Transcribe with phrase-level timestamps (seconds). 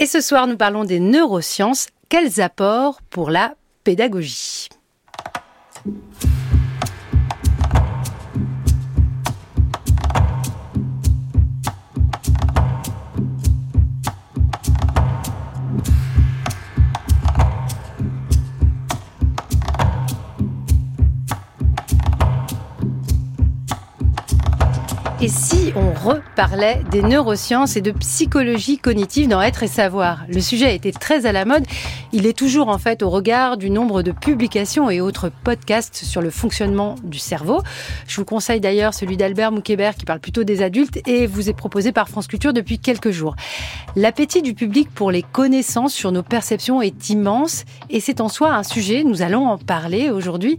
[0.00, 1.88] Et ce soir, nous parlons des neurosciences.
[2.08, 4.68] Quels apports pour la pédagogie?
[25.20, 30.24] Et si on reparlait des neurosciences et de psychologie cognitive dans Être et Savoir?
[30.28, 31.64] Le sujet a été très à la mode.
[32.12, 36.22] Il est toujours en fait au regard du nombre de publications et autres podcasts sur
[36.22, 37.62] le fonctionnement du cerveau.
[38.06, 41.54] Je vous conseille d'ailleurs celui d'Albert Moukébert qui parle plutôt des adultes et vous est
[41.54, 43.34] proposé par France Culture depuis quelques jours.
[43.96, 48.52] L'appétit du public pour les connaissances sur nos perceptions est immense et c'est en soi
[48.52, 50.58] un sujet, nous allons en parler aujourd'hui.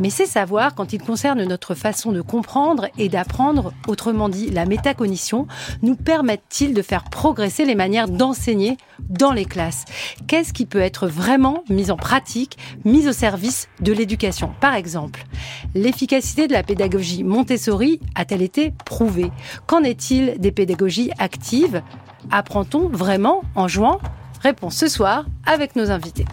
[0.00, 4.66] Mais c'est savoir quand il concerne notre façon de comprendre et d'apprendre autrement dit la
[4.66, 5.46] métacognition,
[5.82, 9.84] nous permettent-ils de faire progresser les manières d'enseigner dans les classes?
[10.26, 14.52] Qu'est-ce qui peut être vraiment mis en pratique, mis au service de l'éducation?
[14.60, 15.24] Par exemple,
[15.74, 19.30] l'efficacité de la pédagogie Montessori a-t-elle été prouvée?
[19.66, 21.82] Qu'en est-il des pédagogies actives?
[22.30, 23.98] Apprend-on vraiment en jouant?
[24.40, 26.24] Réponse ce soir avec nos invités.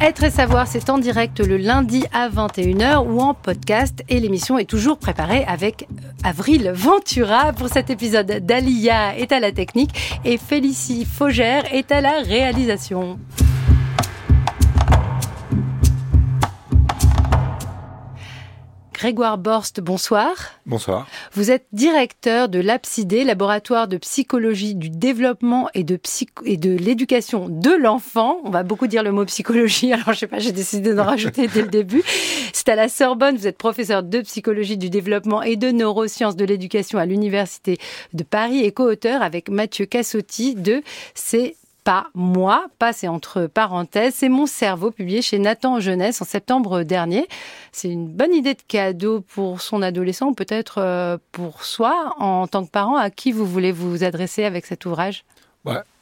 [0.00, 4.58] Être et savoir, c'est en direct le lundi à 21h ou en podcast et l'émission
[4.58, 8.26] est toujours préparée avec euh, Avril Ventura pour cet épisode.
[8.42, 13.18] Dalia est à la technique et Félicie Faugère est à la réalisation.
[19.04, 20.32] Grégoire Borst, bonsoir.
[20.64, 21.06] Bonsoir.
[21.34, 26.00] Vous êtes directeur de l'APSIDE, laboratoire de psychologie du développement et de,
[26.46, 28.38] et de l'éducation de l'enfant.
[28.44, 31.48] On va beaucoup dire le mot psychologie, alors je sais pas, j'ai décidé d'en rajouter
[31.48, 32.02] dès le début.
[32.54, 36.46] C'est à la Sorbonne, vous êtes professeur de psychologie du développement et de neurosciences de
[36.46, 37.76] l'éducation à l'Université
[38.14, 40.82] de Paris et co-auteur avec Mathieu Cassotti de
[41.14, 46.24] ces pas moi, pas c'est entre parenthèses, c'est mon cerveau publié chez Nathan Jeunesse en
[46.24, 47.26] septembre dernier.
[47.72, 52.46] C'est une bonne idée de cadeau pour son adolescent ou peut-être euh, pour soi en
[52.46, 52.96] tant que parent.
[52.96, 55.24] À qui vous voulez vous adresser avec cet ouvrage?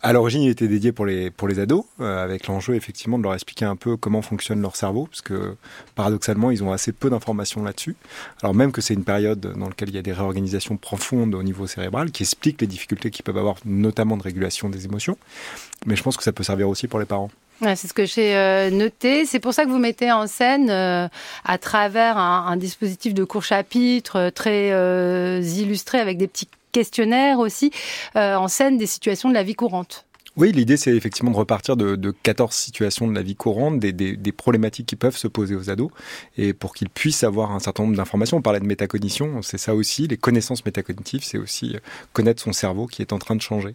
[0.04, 3.22] À l'origine, il était dédié pour les, pour les ados, euh, avec l'enjeu effectivement de
[3.22, 5.56] leur expliquer un peu comment fonctionne leur cerveau, parce que
[5.94, 7.94] paradoxalement, ils ont assez peu d'informations là-dessus.
[8.42, 11.44] Alors même que c'est une période dans laquelle il y a des réorganisations profondes au
[11.44, 15.16] niveau cérébral, qui expliquent les difficultés qu'ils peuvent avoir, notamment de régulation des émotions.
[15.86, 17.30] Mais je pense que ça peut servir aussi pour les parents.
[17.60, 19.26] c'est ce que j'ai euh, noté.
[19.26, 21.08] C'est pour ça que vous mettez en scène, euh,
[21.44, 24.68] à travers un, un, dispositif de court chapitre très
[25.42, 27.70] illustré avec des petits questionnaire aussi
[28.16, 30.06] euh, en scène des situations de la vie courante.
[30.38, 33.92] Oui, l'idée, c'est effectivement de repartir de, de, 14 situations de la vie courante, des,
[33.92, 35.90] des, des, problématiques qui peuvent se poser aux ados,
[36.38, 38.38] et pour qu'ils puissent avoir un certain nombre d'informations.
[38.38, 40.08] On parlait de métacognition, c'est ça aussi.
[40.08, 41.76] Les connaissances métacognitives, c'est aussi
[42.14, 43.74] connaître son cerveau qui est en train de changer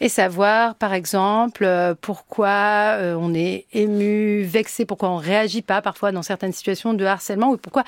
[0.00, 5.82] et savoir, par exemple, euh, pourquoi euh, on est ému, vexé, pourquoi on réagit pas
[5.82, 7.84] parfois dans certaines situations de harcèlement ou pourquoi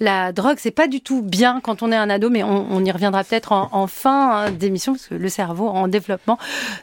[0.00, 2.90] la drogue c'est pas du tout bien quand on est un ado, mais on, y
[2.90, 6.38] reviendra peut-être en, fin hein, d'émission parce que le cerveau en développement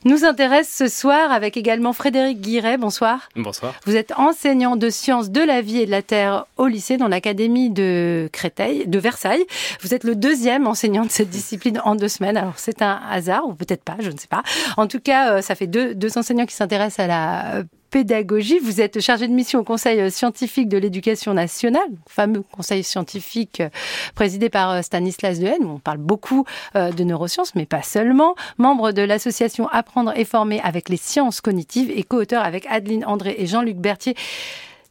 [0.05, 2.77] nous intéresse ce soir avec également Frédéric Guiret.
[2.77, 3.29] Bonsoir.
[3.35, 3.73] Bonsoir.
[3.85, 7.07] Vous êtes enseignant de sciences de la vie et de la terre au lycée dans
[7.07, 9.45] l'académie de Créteil, de Versailles.
[9.81, 12.37] Vous êtes le deuxième enseignant de cette discipline en deux semaines.
[12.37, 14.32] Alors c'est un hasard ou peut-être pas, je ne sais pas.
[14.77, 18.59] En tout cas, euh, ça fait deux, deux enseignants qui s'intéressent à la euh, pédagogie.
[18.59, 23.61] Vous êtes chargé de mission au Conseil euh, scientifique de l'éducation nationale, fameux conseil scientifique
[24.15, 26.45] présidé par Stanislas Dehaene, où on parle beaucoup
[26.75, 28.35] de neurosciences, mais pas seulement.
[28.57, 33.35] Membre de l'association Apprendre et former avec les sciences cognitives et co-auteur avec Adeline André
[33.37, 34.15] et Jean-Luc Berthier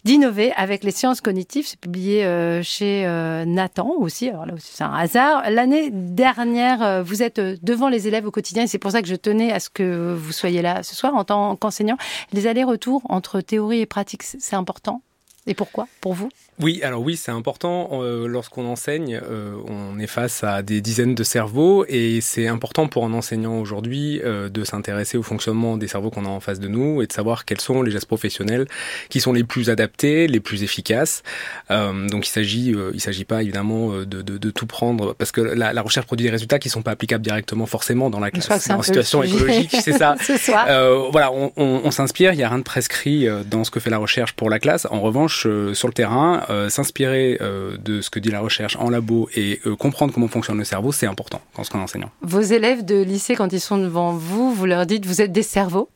[0.04, 1.66] d'innover avec les sciences cognitives.
[1.66, 4.28] C'est publié euh, chez euh, Nathan aussi.
[4.28, 5.48] Alors là aussi, c'est un hasard.
[5.50, 9.08] L'année dernière, euh, vous êtes devant les élèves au quotidien et c'est pour ça que
[9.08, 11.96] je tenais à ce que vous soyez là ce soir en tant qu'enseignant.
[12.32, 15.02] Les allers-retours entre théorie et pratique, c'est important?
[15.46, 15.88] Et pourquoi?
[16.00, 16.28] Pour vous?
[16.60, 17.88] Oui, alors oui, c'est important.
[17.92, 22.88] Euh, lorsqu'on enseigne, euh, on est face à des dizaines de cerveaux et c'est important
[22.88, 26.60] pour un enseignant aujourd'hui euh, de s'intéresser au fonctionnement des cerveaux qu'on a en face
[26.60, 28.66] de nous et de savoir quels sont les gestes professionnels
[29.08, 31.22] qui sont les plus adaptés, les plus efficaces.
[31.70, 35.72] donc il s'agit, il s'agit pas évidemment de, de, de, tout prendre parce que la,
[35.72, 38.82] la, recherche produit des résultats qui sont pas applicables directement forcément dans la classe en
[38.82, 40.16] situation écologique, c'est ça.
[41.10, 42.34] voilà, on, on, on s'inspire.
[42.34, 44.86] Il y a rien de prescrit dans ce que fait la recherche pour la classe.
[44.90, 48.90] En revanche, sur le terrain euh, s'inspirer euh, de ce que dit la recherche en
[48.90, 52.10] labo et euh, comprendre comment fonctionne le cerveau, c'est important quand on est enseignant.
[52.22, 55.42] Vos élèves de lycée, quand ils sont devant vous, vous leur dites vous êtes des
[55.42, 55.88] cerveaux?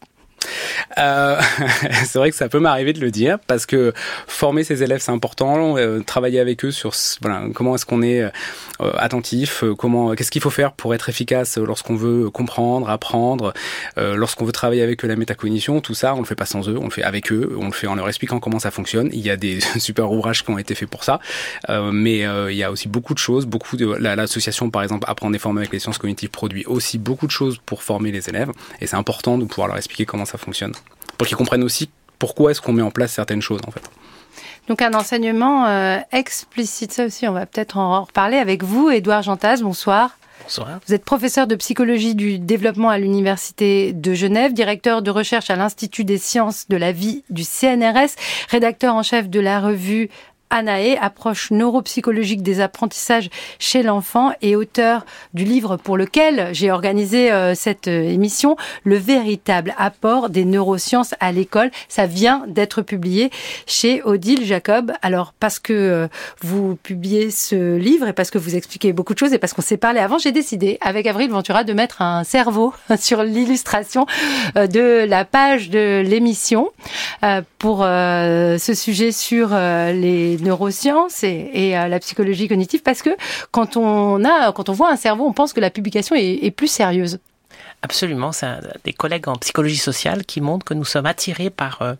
[0.98, 1.40] Euh,
[2.04, 3.92] C'est vrai que ça peut m'arriver de le dire parce que
[4.26, 6.92] former ses élèves c'est important, euh, travailler avec eux sur
[7.54, 8.24] comment est-ce qu'on est,
[8.98, 13.52] attentif, comment qu'est-ce qu'il faut faire pour être efficace lorsqu'on veut comprendre, apprendre,
[13.96, 16.76] lorsqu'on veut travailler avec eux la métacognition, tout ça on le fait pas sans eux,
[16.78, 19.08] on le fait avec eux, on le fait en leur expliquant comment ça fonctionne.
[19.12, 21.20] Il y a des super ouvrages qui ont été faits pour ça,
[21.68, 25.38] mais il y a aussi beaucoup de choses, beaucoup de l'association par exemple apprendre et
[25.38, 28.50] former avec les sciences cognitives produit aussi beaucoup de choses pour former les élèves
[28.80, 30.45] et c'est important de pouvoir leur expliquer comment ça fonctionne
[31.18, 33.82] pour qu'ils comprennent aussi pourquoi est-ce qu'on met en place certaines choses en fait.
[34.68, 39.22] Donc un enseignement euh, explicite, ça aussi, on va peut-être en reparler avec vous, Édouard
[39.22, 40.18] Jantas, bonsoir.
[40.42, 40.80] Bonsoir.
[40.86, 45.56] Vous êtes professeur de psychologie du développement à l'Université de Genève, directeur de recherche à
[45.56, 48.14] l'Institut des sciences de la vie du CNRS,
[48.50, 50.10] rédacteur en chef de la revue
[50.50, 55.04] Anae, approche neuropsychologique des apprentissages chez l'enfant et auteur
[55.34, 61.14] du livre pour lequel j'ai organisé euh, cette euh, émission, Le véritable apport des neurosciences
[61.20, 61.70] à l'école.
[61.88, 63.30] Ça vient d'être publié
[63.66, 64.92] chez Odile Jacob.
[65.02, 66.08] Alors, parce que euh,
[66.40, 69.62] vous publiez ce livre et parce que vous expliquez beaucoup de choses et parce qu'on
[69.62, 74.06] s'est parlé avant, j'ai décidé, avec Avril Ventura, de mettre un cerveau sur l'illustration
[74.54, 76.70] de la page de l'émission
[77.58, 83.10] pour ce sujet sur les neurosciences et, à la psychologie cognitive parce que
[83.50, 86.68] quand on a, quand on voit un cerveau, on pense que la publication est plus
[86.68, 87.18] sérieuse.
[87.82, 88.46] Absolument, c'est
[88.84, 91.94] des collègues en psychologie sociale qui montrent que nous sommes attirés par euh,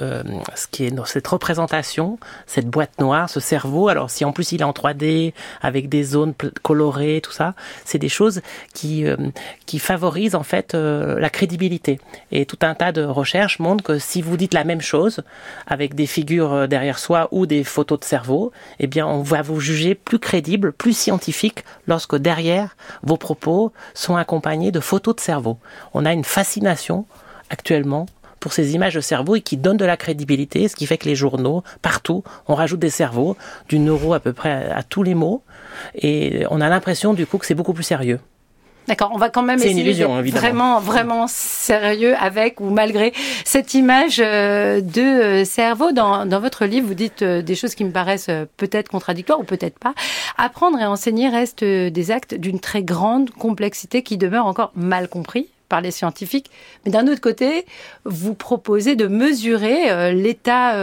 [0.00, 0.22] euh,
[0.54, 3.88] ce qui est dans cette représentation, cette boîte noire, ce cerveau.
[3.88, 5.32] Alors si en plus il est en 3D
[5.62, 7.54] avec des zones colorées, tout ça,
[7.86, 8.42] c'est des choses
[8.74, 9.16] qui euh,
[9.64, 11.98] qui favorisent en fait la crédibilité.
[12.30, 15.22] Et tout un tas de recherches montrent que si vous dites la même chose
[15.66, 19.58] avec des figures derrière soi ou des photos de cerveau, eh bien on va vous
[19.58, 25.58] juger plus crédible, plus scientifique lorsque derrière vos propos sont accompagnés de photos cerveau.
[25.92, 27.06] On a une fascination
[27.50, 28.06] actuellement
[28.40, 31.06] pour ces images de cerveau et qui donnent de la crédibilité, ce qui fait que
[31.06, 33.38] les journaux, partout, on rajoute des cerveaux,
[33.70, 35.42] du neuro à peu près à, tous les mots,
[35.94, 38.20] et on a l'impression du coup que c'est beaucoup plus sérieux.
[38.86, 43.14] D'accord, on va quand même essayer illusion, vraiment, vraiment sérieux avec ou malgré
[43.44, 45.92] cette image euh, de euh, cerveau.
[45.92, 49.44] Dans, dans votre livre, vous dites euh, des choses qui me paraissent peut-être contradictoires ou
[49.44, 49.94] peut-être pas.
[50.36, 55.48] Apprendre et enseigner restent des actes d'une très grande complexité qui demeure encore mal compris
[55.70, 56.50] par les scientifiques.
[56.84, 57.64] Mais d'un autre côté,
[58.04, 60.76] vous proposez de mesurer l'état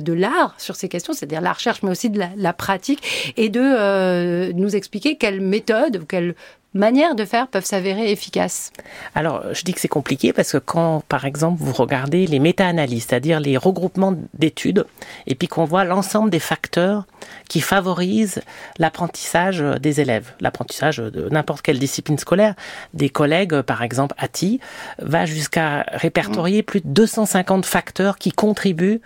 [0.00, 3.48] de l'art sur ces questions, c'est-à-dire la recherche, mais aussi de la, la pratique, et
[3.48, 6.34] de nous expliquer quelles méthodes ou quelles
[6.74, 8.72] manières de faire peuvent s'avérer efficaces.
[9.14, 13.06] Alors, je dis que c'est compliqué parce que quand, par exemple, vous regardez les méta-analyses,
[13.08, 14.86] c'est-à-dire les regroupements d'études,
[15.26, 17.06] et puis qu'on voit l'ensemble des facteurs
[17.48, 18.42] qui favorisent
[18.78, 22.54] l'apprentissage des élèves, l'apprentissage de n'importe quelle discipline scolaire,
[22.94, 24.60] des collègues, par exemple, ATI,
[24.98, 29.00] va jusqu'à répertorier plus de 250 facteurs qui contribuent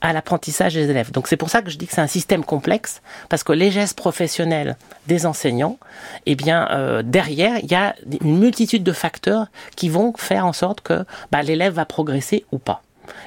[0.00, 1.12] à l'apprentissage des élèves.
[1.12, 3.70] Donc c'est pour ça que je dis que c'est un système complexe, parce que les
[3.70, 4.76] gestes professionnels
[5.06, 5.78] des enseignants,
[6.26, 10.52] eh bien euh, derrière il y a une multitude de facteurs qui vont faire en
[10.52, 12.82] sorte que bah, l'élève va progresser ou pas.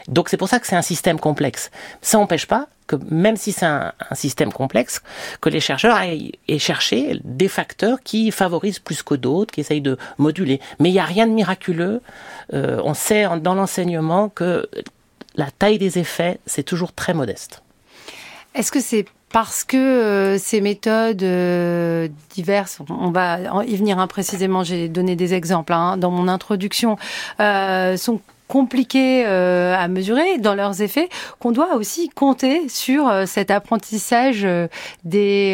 [0.08, 1.72] Donc c'est pour ça que c'est un système complexe.
[2.02, 5.02] Ça n'empêche pas que même si c'est un, système complexe,
[5.42, 9.98] que les chercheurs aient, cherché des facteurs qui favorisent plus que d'autres, qui essayent de
[10.18, 10.60] moduler.
[10.80, 12.02] Mais il n'y a rien de miraculeux.
[12.54, 14.70] Euh, on sait dans l'enseignement que
[15.36, 17.64] la taille des effets, c'est toujours très modeste.
[18.56, 24.60] Est-ce que c'est parce que euh, ces méthodes euh, diverses, on va y venir imprécisément,
[24.60, 26.98] hein, j'ai donné des exemples hein, dans mon introduction,
[27.40, 34.48] euh, sont compliquées à mesurer dans leurs effets, qu'on doit aussi compter sur cet apprentissage
[35.04, 35.54] des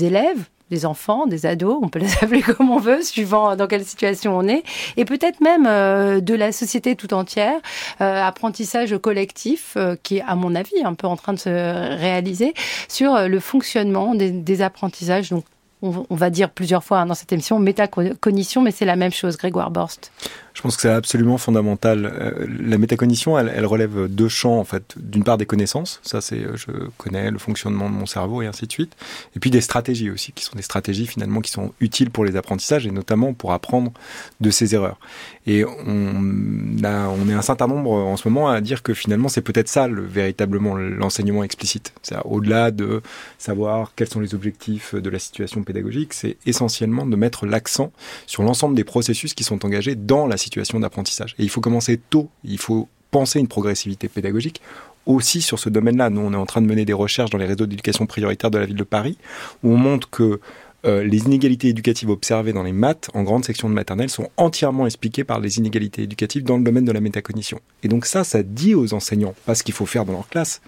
[0.00, 3.84] élèves des enfants, des ados, on peut les appeler comme on veut, suivant dans quelle
[3.84, 4.62] situation on est,
[4.96, 7.60] et peut-être même euh, de la société tout entière,
[8.00, 11.50] euh, apprentissage collectif euh, qui est, à mon avis, un peu en train de se
[11.50, 12.54] réaliser
[12.88, 15.34] sur le fonctionnement des, apprentissages.
[15.82, 19.36] On, va dire plusieurs fois hein, dans cette émission métacognition, mais c'est la même chose,
[19.36, 20.12] Grégoire Borst.
[20.54, 22.04] Je pense que c'est absolument fondamental.
[22.04, 24.94] Euh, la métacognition, elle, elle, relève deux champs en fait.
[24.96, 28.46] D'une part des connaissances, ça c'est euh, je connais le fonctionnement de mon cerveau et
[28.46, 28.94] ainsi de suite.
[29.34, 32.36] Et puis des stratégies aussi, qui sont des stratégies finalement qui sont utiles pour les
[32.36, 33.92] apprentissages et notamment pour apprendre
[34.40, 34.98] de ses erreurs.
[35.46, 39.68] Et on est un certain nombre en ce moment à dire que finalement c'est peut-être
[39.68, 41.92] ça le, véritablement l'enseignement explicite.
[42.02, 43.02] C'est au-delà de
[43.38, 45.64] savoir quels sont les objectifs de la situation
[46.10, 47.92] c'est essentiellement de mettre l'accent
[48.26, 51.34] sur l'ensemble des processus qui sont engagés dans la situation d'apprentissage.
[51.38, 54.60] Et il faut commencer tôt, il faut penser une progressivité pédagogique
[55.06, 56.10] aussi sur ce domaine-là.
[56.10, 58.58] Nous, on est en train de mener des recherches dans les réseaux d'éducation prioritaire de
[58.58, 59.18] la ville de Paris,
[59.62, 60.40] où on montre que
[60.84, 64.86] euh, les inégalités éducatives observées dans les maths en grande section de maternelle sont entièrement
[64.86, 67.60] expliquées par les inégalités éducatives dans le domaine de la métacognition.
[67.82, 70.60] Et donc ça, ça dit aux enseignants pas ce qu'il faut faire dans leur classe.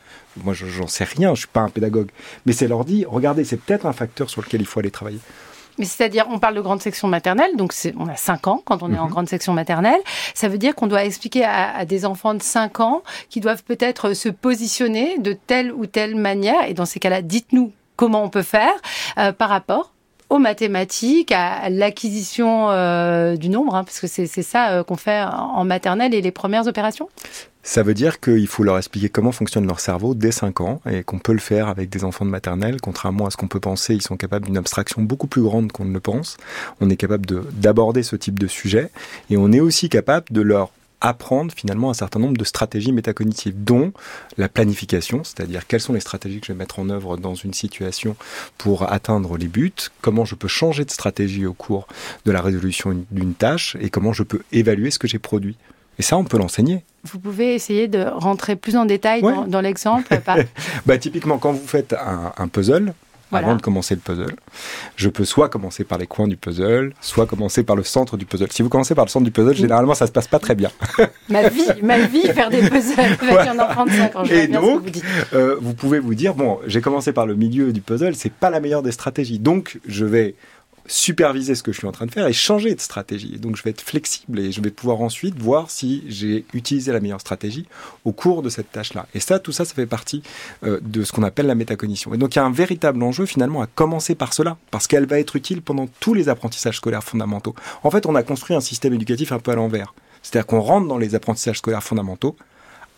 [0.42, 2.10] Moi, j'en sais rien, je suis pas un pédagogue,
[2.46, 5.20] mais c'est leur dit, regardez, c'est peut-être un facteur sur lequel il faut aller travailler.
[5.78, 8.92] Mais c'est-à-dire, on parle de grande section maternelle, donc on a 5 ans quand on
[8.92, 9.10] est en mhm.
[9.10, 10.00] grande section maternelle.
[10.34, 14.14] Ça veut dire qu'on doit expliquer à, des enfants de 5 ans qui doivent peut-être
[14.14, 16.68] se positionner de telle ou telle manière.
[16.68, 18.74] Et dans ces cas-là, dites-nous comment on peut faire
[19.18, 19.93] euh, par rapport
[20.34, 25.22] aux mathématiques, à l'acquisition euh, du nombre, hein, parce que c'est ça euh, qu'on fait
[25.22, 27.08] en maternelle et les premières opérations
[27.66, 31.02] ça veut dire qu'il faut leur expliquer comment fonctionne leur cerveau dès 5 ans et
[31.02, 32.76] qu'on peut le faire avec des enfants de maternelle.
[32.78, 35.86] Contrairement à ce qu'on peut penser, ils sont capables d'une abstraction beaucoup plus grande qu'on
[35.86, 36.36] ne le pense.
[36.82, 38.90] On est capable d'aborder ce type de sujet
[39.30, 40.72] et on est aussi capable de leur
[41.04, 43.92] apprendre finalement un certain nombre de stratégies métacognitives, dont
[44.38, 47.52] la planification, c'est-à-dire quelles sont les stratégies que je vais mettre en œuvre dans une
[47.52, 48.16] situation
[48.56, 51.86] pour atteindre les buts, comment je peux changer de stratégie au cours
[52.24, 55.56] de la résolution d'une tâche et comment je peux évaluer ce que j'ai produit.
[55.98, 56.82] Et ça, on peut l'enseigner.
[57.04, 60.08] Vous pouvez essayer de rentrer plus en détail dans, l'exemple
[60.86, 62.94] bah, Typiquement, quand vous faites un, puzzle,
[63.34, 64.34] avant de commencer le puzzle,
[64.96, 68.26] je peux soit commencer par les coins du puzzle, soit commencer par le centre du
[68.26, 68.50] puzzle.
[68.52, 70.70] Si vous commencez par le centre du puzzle, généralement, ça se passe pas très bien.
[71.28, 74.24] ma vie, ma vie, faire des puzzles avec un enfant de 5 ans.
[74.24, 75.00] Et donc, vous,
[75.34, 78.50] euh, vous pouvez vous dire, bon, j'ai commencé par le milieu du puzzle, c'est pas
[78.50, 79.38] la meilleure des stratégies.
[79.38, 80.34] Donc, je vais
[80.86, 83.38] superviser ce que je suis en train de faire et changer de stratégie.
[83.38, 87.00] donc je vais être flexible et je vais pouvoir ensuite voir si j'ai utilisé la
[87.00, 87.66] meilleure stratégie
[88.04, 89.06] au cours de cette tâche-là.
[89.14, 90.22] Et ça, tout ça, ça fait partie
[90.64, 92.12] euh, de ce qu'on appelle la métacognition.
[92.14, 95.06] Et donc il y a un véritable enjeu finalement à commencer par cela, parce qu'elle
[95.06, 97.54] va être utile pendant tous les apprentissages scolaires fondamentaux.
[97.82, 99.94] En fait, on a construit un système éducatif un peu à l'envers.
[100.22, 102.36] C'est-à-dire qu'on rentre dans les apprentissages scolaires fondamentaux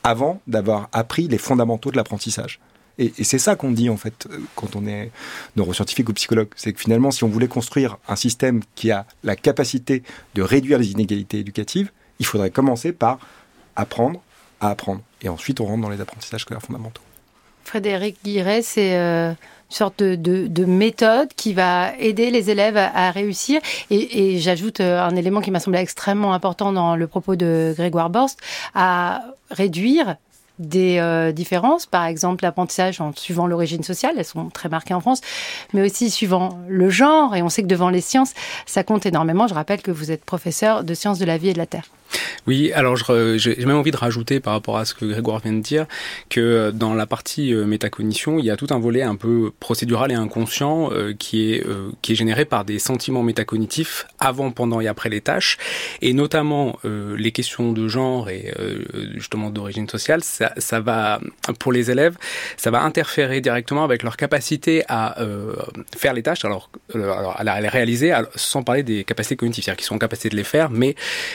[0.02, 2.60] avant d'avoir appris les fondamentaux de l'apprentissage.
[2.98, 5.10] Et, c'est ça qu'on dit en fait euh, quand on est
[5.56, 9.36] neuroscientifique ou psychologue, c'est que finalement si on voulait construire un système qui a la
[9.36, 10.02] capacité
[10.34, 13.18] de réduire les inégalités éducatives, il faudrait commencer par
[13.74, 14.22] apprendre
[14.60, 15.02] à apprendre.
[15.22, 17.02] Et ensuite on rentre dans les apprentissages scolaires fondamentaux.
[17.66, 19.36] Frédéric Guiret, c'est euh, une
[19.68, 23.60] sorte de, méthode qui va aider les élèves à, réussir.
[23.90, 28.08] Et, j'ajoute euh, un élément qui m'a semblé extrêmement important dans le propos de Grégoire
[28.08, 28.38] Borst,
[28.74, 30.16] à réduire
[30.58, 35.00] des euh, différences, par exemple l'apprentissage en suivant l'origine sociale, elles sont très marquées en
[35.00, 35.20] France,
[35.72, 38.32] mais aussi suivant le genre, et on sait que devant les sciences,
[38.64, 39.46] ça compte énormément.
[39.46, 41.84] Je rappelle que vous êtes professeur de sciences de la vie et de la Terre.
[42.46, 45.60] Oui, alors j'ai même envie de rajouter par rapport à ce que Grégoire vient de
[45.60, 45.86] dire
[46.28, 49.50] que euh, dans la partie euh, métacognition, il y a tout un volet un peu
[49.58, 51.66] procédural et inconscient qui est
[52.02, 55.58] qui est généré par des sentiments métacognitifs avant, pendant et après les tâches,
[56.00, 58.52] et notamment les questions de genre et
[59.14, 60.22] justement d'origine sociale.
[60.22, 61.20] Ça, ça, va
[61.58, 62.16] pour les élèves,
[62.56, 65.16] ça va interférer directement avec leur capacité à
[65.96, 69.86] faire les tâches, alors, alors à les réaliser, sans parler des capacités cognitives, c'est-à-dire qu'ils
[69.86, 70.94] sont en capacité de les faire, mais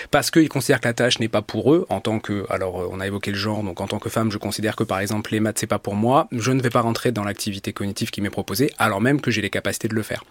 [0.09, 2.89] parce qu'ils considèrent que la tâche n'est pas pour eux en tant que alors euh,
[2.91, 5.31] on a évoqué le genre donc en tant que femme je considère que par exemple
[5.31, 8.21] les maths c'est pas pour moi je ne vais pas rentrer dans l'activité cognitive qui
[8.21, 10.23] m'est proposée alors même que j'ai les capacités de le faire.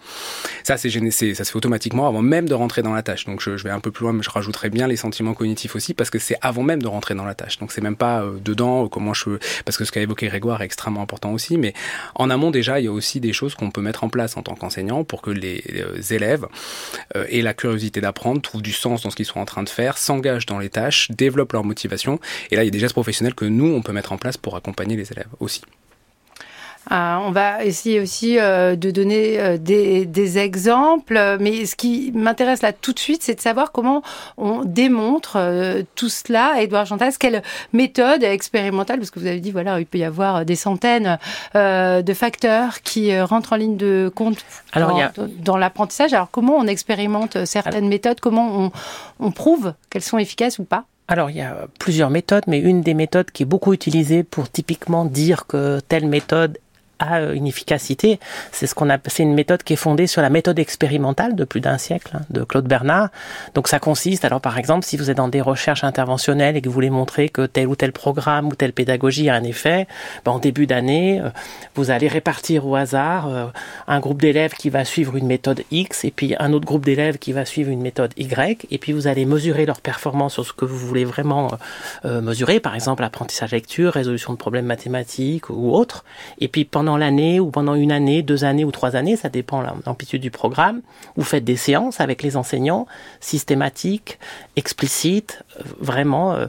[0.63, 3.25] Ça c'est ça se fait automatiquement avant même de rentrer dans la tâche.
[3.25, 5.93] Donc je, vais un peu plus loin mais je rajouterai bien les sentiments cognitifs aussi
[5.93, 7.59] parce que c'est avant même de rentrer dans la tâche.
[7.59, 10.61] Donc c'est même pas euh, dedans euh, comment je parce que ce qu'a évoqué Grégoire
[10.61, 11.73] est extrêmement important aussi mais
[12.15, 14.41] en amont déjà il y a aussi des choses qu'on peut mettre en place en
[14.41, 15.63] tant qu'enseignant pour que les,
[16.13, 16.47] élèves
[17.13, 19.97] aient la curiosité d'apprendre trouvent du sens dans ce qu'ils sont en train de faire
[19.97, 22.19] s'engagent dans les tâches, développent leur motivation.
[22.49, 24.37] Et là, il y a des gestes professionnels que nous, on peut mettre en place
[24.37, 25.61] pour accompagner les élèves aussi.
[26.89, 32.61] Euh, on va essayer aussi euh, de donner euh, des, exemples, mais ce qui m'intéresse
[32.61, 34.01] là tout de suite, c'est de savoir comment
[34.37, 35.37] on démontre
[35.95, 36.61] tout cela.
[36.61, 40.45] Edouard Chantas, quelle méthode expérimentale, parce que vous avez dit, voilà, il peut y avoir
[40.45, 41.19] des centaines
[41.53, 44.37] de facteurs qui rentrent en ligne de compte
[44.71, 44.97] Alors,
[45.39, 46.13] dans, l'apprentissage.
[46.13, 48.19] Alors, comment on expérimente certaines méthodes?
[48.19, 48.71] Comment
[49.19, 50.85] on prouve qu'elles sont efficaces ou pas?
[51.07, 54.49] Alors, il y a plusieurs méthodes, mais une des méthodes qui est beaucoup utilisée pour
[54.49, 56.57] typiquement dire que telle méthode
[57.01, 58.19] a une efficacité.
[58.51, 61.43] C'est ce qu'on a, c'est une méthode qui est fondée sur la méthode expérimentale de
[61.43, 63.09] plus d'un siècle hein, de Claude Bernard.
[63.55, 66.67] Donc ça consiste, alors par exemple, si vous êtes dans des recherches interventionnelles et que
[66.67, 69.87] vous voulez montrer que tel ou tel programme ou telle pédagogie a un effet,
[70.25, 71.29] ben, en début d'année, euh,
[71.75, 73.45] vous allez répartir au hasard euh,
[73.87, 77.17] un groupe d'élèves qui va suivre une méthode X et puis un autre groupe d'élèves
[77.17, 80.53] qui va suivre une méthode Y et puis vous allez mesurer leur performance sur ce
[80.53, 81.51] que vous voulez vraiment
[82.05, 86.03] euh, mesurer, par exemple apprentissage lecture, résolution de problèmes mathématiques ou autre.
[86.39, 89.61] Et puis pendant l'année ou pendant une année, deux années ou trois années, ça dépend
[89.61, 90.81] de l'amplitude du programme.
[91.15, 92.87] Vous faites des séances avec les enseignants,
[93.19, 94.19] systématiques,
[94.55, 96.47] explicites, euh, vraiment euh,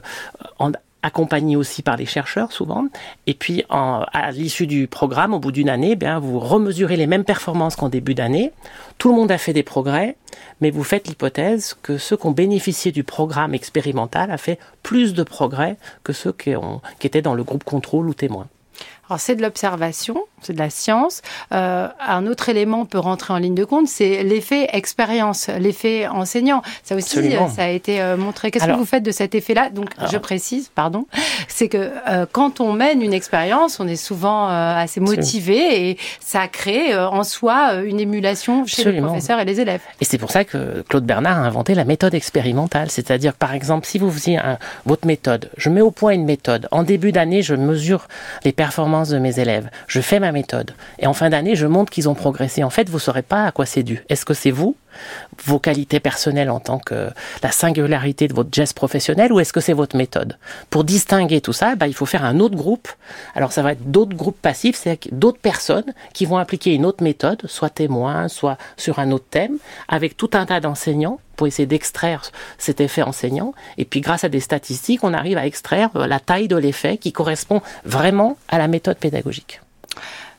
[1.57, 2.85] aussi par les chercheurs souvent.
[3.27, 7.07] Et puis, à l'issue du programme, au bout d'une année, eh bien, vous remesurez les
[7.07, 8.51] mêmes performances qu'en début d'année.
[8.97, 10.15] Tout le monde a fait des progrès,
[10.61, 15.13] mais vous faites l'hypothèse que ceux qui ont bénéficié du programme expérimental a fait plus
[15.13, 16.53] de progrès que ceux qui,
[16.99, 18.47] qui étaient dans le groupe contrôle ou témoin.
[19.13, 21.21] Alors c'est de l'observation, c'est de la science.
[21.51, 26.63] Euh, un autre élément peut rentrer en ligne de compte, c'est l'effet expérience, l'effet enseignant.
[26.83, 27.47] Ça aussi, Absolument.
[27.47, 28.49] ça a été euh, montré.
[28.49, 29.69] Qu'est-ce que vous faites de cet effet-là?
[29.69, 31.05] Donc je précise, pardon,
[31.47, 35.97] c'est que euh, quand on mène une expérience, on est souvent euh, assez motivé et
[36.19, 39.81] ça crée euh, en soi euh, une émulation chez les professeurs et les élèves.
[40.01, 42.89] Et c'est pour ça que Claude Bernard a inventé la méthode expérimentale.
[42.89, 46.67] C'est-à-dire, par exemple, si vous faisiez un- votre méthode, je mets au point une méthode.
[46.71, 48.07] En début d'année, je mesure
[48.43, 49.69] les performances de mes élèves.
[49.87, 50.71] Je fais ma méthode.
[50.99, 52.63] Et en fin d'année, je montre qu'ils ont progressé.
[52.63, 54.03] En fait, vous ne saurez pas à quoi c'est dû.
[54.09, 54.75] Est-ce que c'est vous,
[55.45, 57.09] vos qualités personnelles en tant que
[57.41, 60.37] la singularité de votre geste professionnel, ou est-ce que c'est votre méthode?
[60.69, 62.87] Pour distinguer tout ça, bah, il faut faire un autre groupe.
[63.35, 67.03] Alors, ça va être d'autres groupes passifs, c'est d'autres personnes qui vont appliquer une autre
[67.03, 69.57] méthode, soit témoin, soit sur un autre thème,
[69.87, 73.53] avec tout un tas d'enseignants pour essayer d'extraire cet effet enseignant.
[73.77, 76.97] Et puis, grâce à des statistiques, on arrive à extraire euh, la taille de l'effet
[76.97, 79.61] qui correspond vraiment à la méthode pédagogique.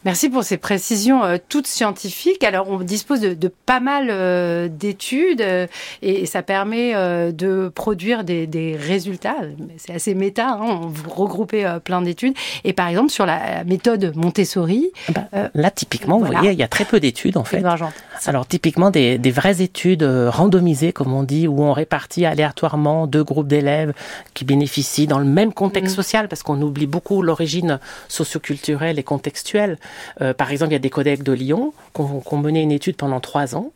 [0.05, 2.45] Merci pour ces précisions euh, toutes scientifiques.
[2.45, 5.67] Alors, on dispose de, de pas mal euh, d'études euh,
[6.03, 9.37] et, ça permet euh, de produire des, des résultats.
[9.79, 12.35] C'est assez méta, hein, vous regroupez euh, plein d'études.
[12.65, 16.59] Et par exemple, sur la, la méthode Montessori, Bah, Euh, là, typiquement, vous voyez, il
[16.59, 17.63] y a très peu d'études, en fait.
[18.27, 23.25] Alors typiquement des, des vraies études randomisées, comme on dit, où on répartit aléatoirement deux
[23.25, 23.93] groupes d'élèves
[24.35, 25.97] qui bénéficient dans le même contexte Mhm.
[25.97, 29.79] social, parce qu'on oublie beaucoup l'origine socioculturelle et contextuelle.
[30.21, 32.97] Euh, par exemple, il y a des collègues de Lyon qui ont, mené une étude
[32.97, 33.71] pendant trois ans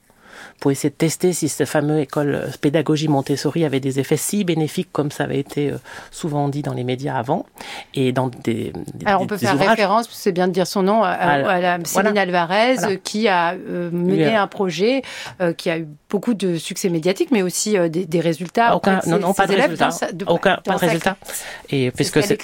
[0.61, 4.45] pour essayer de tester si cette fameuse école euh, pédagogie Montessori avait des effets si
[4.45, 5.79] bénéfiques comme ça avait été euh,
[6.13, 7.45] souvent dit dans les médias avant
[7.95, 9.71] et dans des, des- Alors, on peut faire ouvrages.
[9.71, 12.97] référence, c'est bien de dire son nom, à, la Céline Alvarez, Voilà.
[12.97, 15.03] qui a euh, mené Oui, un projet
[15.41, 18.75] euh, qui a eu beaucoup de succès médiatique, mais aussi euh, des, des résultats.
[18.75, 19.85] Aucun, auprès non, ses- non, pas de élèves résultat.
[19.87, 21.17] dans sa- de- Aucun, pas de sa- résultat.
[21.71, 22.39] Et puisque c'est.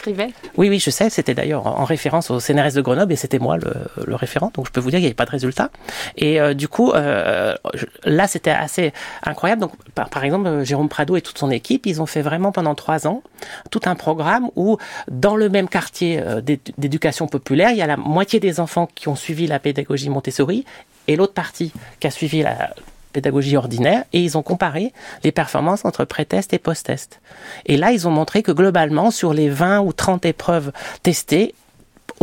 [0.57, 1.09] Oui, oui, je sais.
[1.11, 3.73] C'était d'ailleurs en référence au CNRS de Grenoble et c'était moi le,
[4.07, 4.51] le référent.
[4.55, 5.71] Donc je peux vous dire qu'il n'y avait pas de résultat.
[6.17, 8.93] Et euh, du coup, euh, je- là, c'était assez
[9.23, 9.63] incroyable.
[9.63, 12.53] Donc, par, par exemple, euh, Jérôme Prado et toute son équipe, ils ont fait vraiment
[12.53, 13.23] pendant trois ans
[13.71, 14.77] tout un programme où,
[15.11, 18.89] dans le même quartier euh, d'é- d'éducation populaire, il y a la moitié des enfants
[18.95, 20.65] qui ont suivi la pédagogie Montessori
[21.09, 22.75] et l'autre partie qui a suivi la
[23.15, 27.21] pédagogie ordinaire et ils ont comparé les performances entre pré-test et post-test.
[27.65, 30.73] Et là, ils ont montré que globalement, sur les 20 ou 30 épreuves
[31.03, 31.55] testées,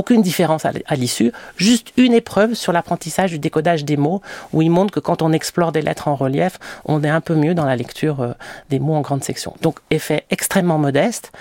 [0.02, 4.20] aucune différence à l'issue, juste une épreuve sur l'apprentissage du décodage des mots,
[4.52, 7.36] où il montre que quand on explore des lettres en relief, on est un peu
[7.36, 8.32] mieux dans la lecture euh,
[8.72, 9.54] des mots en grande section.
[9.62, 11.32] Donc, effet extrêmement modeste.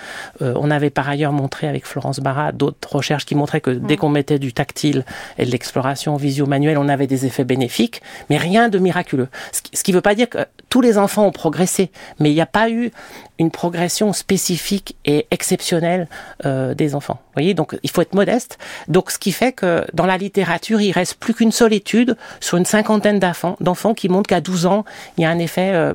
[0.43, 3.97] Euh, on avait par ailleurs montré avec Florence Barra d'autres recherches qui montraient que dès
[3.97, 5.05] qu'on mettait du tactile
[5.39, 9.27] et de l'exploration visio-manuelle, on avait des effets bénéfiques, mais rien de miraculeux.
[9.51, 10.37] Ce qui- ce qui ne veut pas dire que
[10.69, 12.91] tous les enfants ont progressé, mais il n'y a pas eu
[13.39, 16.07] une progression spécifique et exceptionnelle
[16.45, 17.15] euh, des enfants.
[17.25, 18.50] Vous voyez, donc il faut être modeste.
[18.87, 22.57] Donc ce qui fait que dans la littérature, il reste plus qu'une seule étude sur
[22.57, 24.85] une cinquantaine d'enfants, qui montrent qu'à 12 ans,
[25.17, 25.93] il y a un effet euh,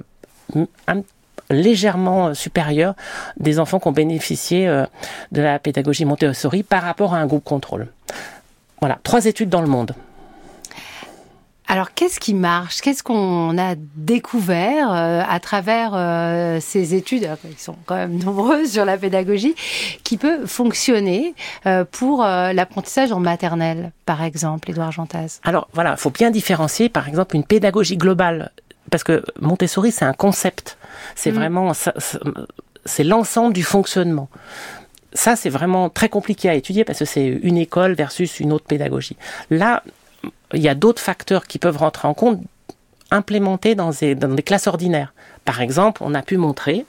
[1.51, 2.95] légèrement euh, supérieur
[3.39, 4.85] des enfants qui ont bénéficié euh,
[5.33, 7.89] de la pédagogie Montessori par rapport à un groupe contrôle.
[8.81, 9.95] Voilà, trois études dans le monde.
[11.69, 12.81] Alors, qu'est-ce qui marche?
[12.81, 18.17] Qu'est-ce qu'on a découvert euh, à travers euh, ces études, alors, qui sont quand même
[18.25, 19.55] nombreuses sur la pédagogie,
[20.05, 21.35] qui peut fonctionner
[21.67, 25.41] euh, pour euh, l'apprentissage en maternelle, par exemple, Édouard Jantaz?
[25.43, 28.53] Alors voilà, il faut bien différencier par exemple une pédagogie globale,
[28.91, 30.79] parce que Montessori c'est un concept,
[31.17, 31.35] c'est Mm.
[31.35, 31.73] vraiment
[32.85, 34.29] c'est l'ensemble du fonctionnement.
[35.13, 38.67] Ça c'est vraiment très compliqué à étudier parce que c'est une école versus une autre
[38.67, 39.17] pédagogie.
[39.51, 39.83] Là,
[40.53, 42.41] il y a d'autres facteurs qui peuvent rentrer en compte
[43.11, 45.15] implémentés dans des, classes ordinaires.
[45.45, 46.87] Par exemple, on a pu montrer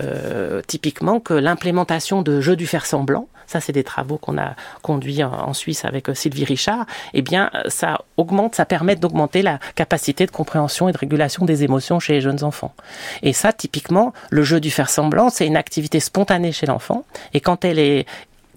[0.00, 4.54] euh, typiquement que l'implémentation de jeux du faire semblant, ça c'est des travaux qu'on a
[4.82, 8.94] conduits en, en Suisse avec euh, Sylvie Richard, eh bien euh, ça augmente, ça permet
[8.94, 12.74] d'augmenter la capacité de compréhension et de régulation des émotions chez les jeunes enfants.
[13.22, 17.40] Et ça typiquement, le jeu du faire semblant, c'est une activité spontanée chez l'enfant et
[17.40, 18.06] quand elle est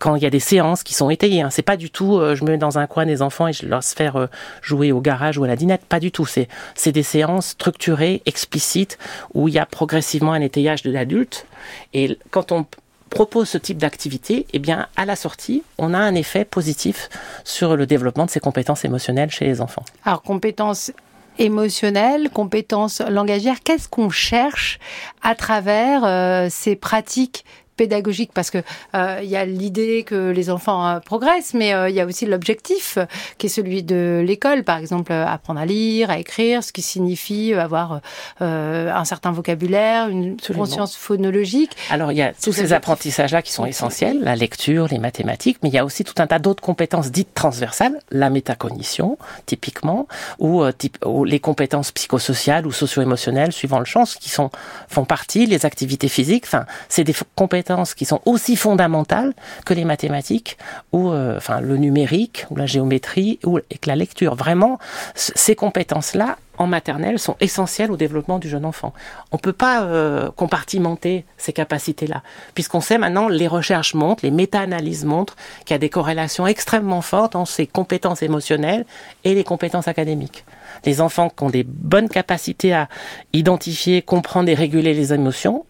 [0.02, 1.44] quand il y a des séances qui sont étayées.
[1.44, 1.50] Hein.
[1.52, 3.68] C'est pas du tout, euh, je me mets dans un coin des enfants et je
[3.68, 4.28] leur faire euh,
[4.62, 5.86] jouer au garage ou à la dinette.
[5.86, 6.26] Pas du tout.
[6.26, 8.98] C'est c'est des séances structurées, explicites,
[9.36, 11.46] où il y a progressivement un étayage de l'adulte.
[11.94, 12.66] Et quand on
[13.12, 17.10] propose ce type d'activité, eh bien, à la sortie, on a un effet positif
[17.44, 19.84] sur le développement de ses compétences émotionnelles chez les enfants.
[20.04, 20.92] Alors, compétences
[21.38, 24.80] émotionnelles, compétences langagières, qu'est-ce qu'on cherche
[25.22, 27.46] à travers euh, ces pratiques
[27.82, 28.60] pédagogique parce que
[28.94, 32.28] euh, il y a l'idée que les enfants euh, progressent, mais il y a aussi
[32.28, 33.00] l'objectif
[33.40, 37.54] qui est celui de l'école, par exemple apprendre à lire, à écrire, ce qui signifie
[37.54, 38.02] avoir
[38.40, 41.72] un certain vocabulaire, une conscience phonologique.
[41.90, 45.70] Alors il y a tous ces apprentissages-là qui sont essentiels, la lecture, les mathématiques, mais
[45.70, 50.64] il y a aussi tout un tas d'autres compétences dites transversales, la métacognition typiquement, ou,
[51.06, 54.52] ou les compétences psychosociales ou socio-émotionnelles suivant le champ, qui sont
[54.88, 56.44] font partie les activités physiques.
[56.46, 59.34] Enfin, c'est des compétences qui sont aussi fondamentales
[59.66, 60.58] que les mathématiques
[60.92, 64.36] ou euh, enfin le numérique ou la géométrie ou et que la lecture.
[64.36, 64.80] Vraiment,
[65.16, 68.94] ces compétences-là en maternelle sont essentielles au développement du jeune enfant.
[69.32, 72.22] On ne peut pas euh, compartimenter ces capacités-là,
[72.54, 77.02] puisqu'on sait maintenant, les recherches montrent, les méta-analyses montrent qu'il y a des corrélations extrêmement
[77.02, 78.86] fortes entre ces compétences émotionnelles
[79.24, 80.46] et les compétences académiques.
[80.86, 82.90] Les enfants qui ont des bonnes capacités à
[83.34, 85.66] identifier, comprendre et réguler les émotions,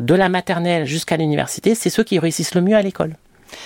[0.00, 3.16] de la maternelle jusqu'à l'université, c'est ceux qui réussissent le mieux à l'école.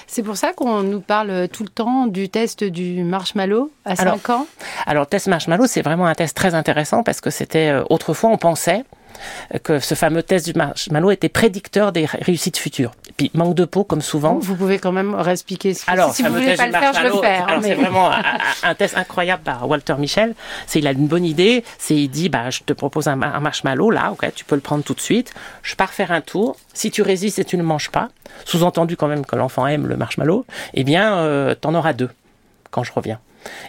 [0.07, 4.31] C'est pour ça qu'on nous parle tout le temps du test du marshmallow à 5
[4.31, 4.47] ans?
[4.87, 8.31] Alors, le test marshmallow, c'est vraiment un test très intéressant parce que c'était euh, autrefois,
[8.31, 8.85] on pensait
[9.63, 12.93] que ce fameux test du marshmallow était prédicteur des réussites futures.
[13.09, 14.39] Et puis manque de peau, comme souvent.
[14.39, 15.75] Vous pouvez quand même réexpliquer.
[15.75, 17.37] Ce Alors, si vous voulez pas le faire, je le fais.
[17.37, 18.11] Hein, c'est vraiment
[18.63, 20.35] un, test incroyable par Walter Michel.
[20.67, 21.65] C'est il a une bonne idée.
[21.79, 24.85] C'est il dit bah je te propose un, marshmallow là, ok, tu peux le prendre
[24.85, 25.33] tout de suite.
[25.63, 26.57] Je pars faire un tour.
[26.73, 28.09] Si tu résistes et tu ne manges pas,
[28.45, 32.11] sous-entendu quand même que l'enfant aime le marshmallow, eh bien euh, t'en auras deux
[32.71, 33.21] quand je reviens.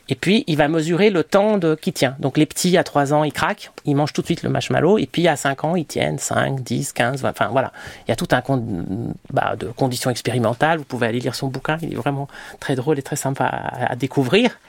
[0.09, 2.15] Et puis, il va mesurer le temps de, qui tient.
[2.19, 4.97] Donc, les petits, à 3 ans, ils craquent, ils mangent tout de suite le marshmallow.
[4.97, 7.29] Et puis, à 5 ans, ils tiennent 5, 10, 15, 20.
[7.29, 7.71] Enfin, voilà.
[8.07, 8.41] Il y a tout un
[9.31, 10.77] bah, de conditions expérimentales.
[10.77, 11.77] Vous pouvez aller lire son bouquin.
[11.81, 12.27] Il est vraiment
[12.59, 14.59] très drôle et très sympa à, découvrir.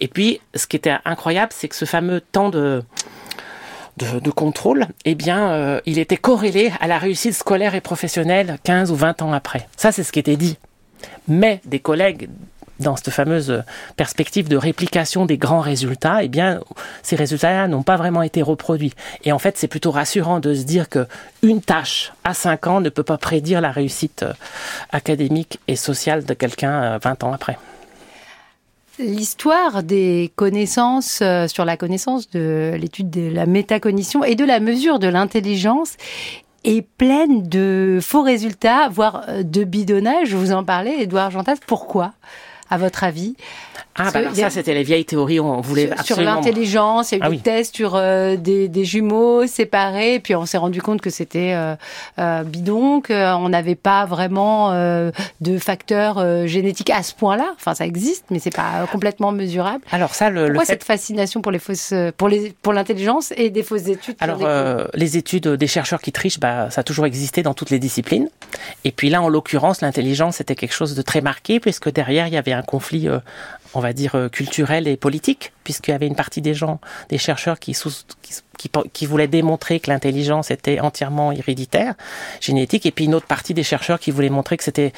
[0.00, 2.82] Et puis, ce qui était incroyable, c'est que ce fameux temps de,
[3.96, 8.90] de, contrôle, eh bien, euh, il était corrélé à la réussite scolaire et professionnelle 15
[8.90, 9.68] ou 20 ans après.
[9.76, 10.58] Ça, c'est ce qui était dit.
[11.28, 12.28] Mais des collègues
[12.80, 13.62] dans cette fameuse
[13.96, 16.60] perspective de réplication des grands résultats, eh bien,
[17.02, 18.92] ces résultats-là n'ont pas vraiment été reproduits.
[19.24, 21.06] Et en fait, c'est plutôt rassurant de se dire que
[21.42, 24.32] une tâche à 5 ans ne peut pas prédire la réussite euh,
[24.90, 27.58] académique et sociale de quelqu'un 20 euh, ans après.
[28.98, 34.58] L'histoire des connaissances euh, sur la connaissance de l'étude de la métacognition et de la
[34.58, 35.96] mesure de l'intelligence
[36.64, 40.34] est pleine de faux résultats, voire de bidonnage.
[40.34, 41.58] Vous en parlez, Edouard Jantas.
[41.64, 42.12] Pourquoi?
[42.70, 43.36] À votre avis
[43.98, 47.24] ah, bah ça, c'était les vieilles théories, on voulait sur, Sur l'intelligence, il y a
[47.24, 51.00] eu ah des tests sur euh, des, des, jumeaux séparés, puis on s'est rendu compte
[51.00, 51.74] que c'était euh,
[52.18, 57.54] euh bidon, qu'on n'avait pas vraiment euh, de facteurs génétiques à ce point-là.
[57.56, 59.82] Enfin, ça existe, mais c'est pas complètement mesurable.
[59.90, 63.62] Alors ça, le, Pourquoi cette fascination pour les fausses, pour les, pour l'intelligence et des
[63.62, 64.40] fausses études Alors,
[64.94, 68.28] les études des chercheurs qui trichent, bah, ça a toujours existé dans toutes les disciplines.
[68.84, 72.34] Et puis là, en l'occurrence, l'intelligence était quelque chose de très marqué, puisque derrière, il
[72.34, 73.08] y avait un conflit
[73.76, 77.18] on va dire, euh, culturel et politique, puisqu'il y avait une partie des gens, des
[77.18, 77.90] chercheurs qui, sous,
[78.56, 81.94] qui, qui voulaient démontrer que l'intelligence était entièrement héréditaire,
[82.40, 84.92] génétique, et puis une autre partie des chercheurs qui voulaient montrer que c'était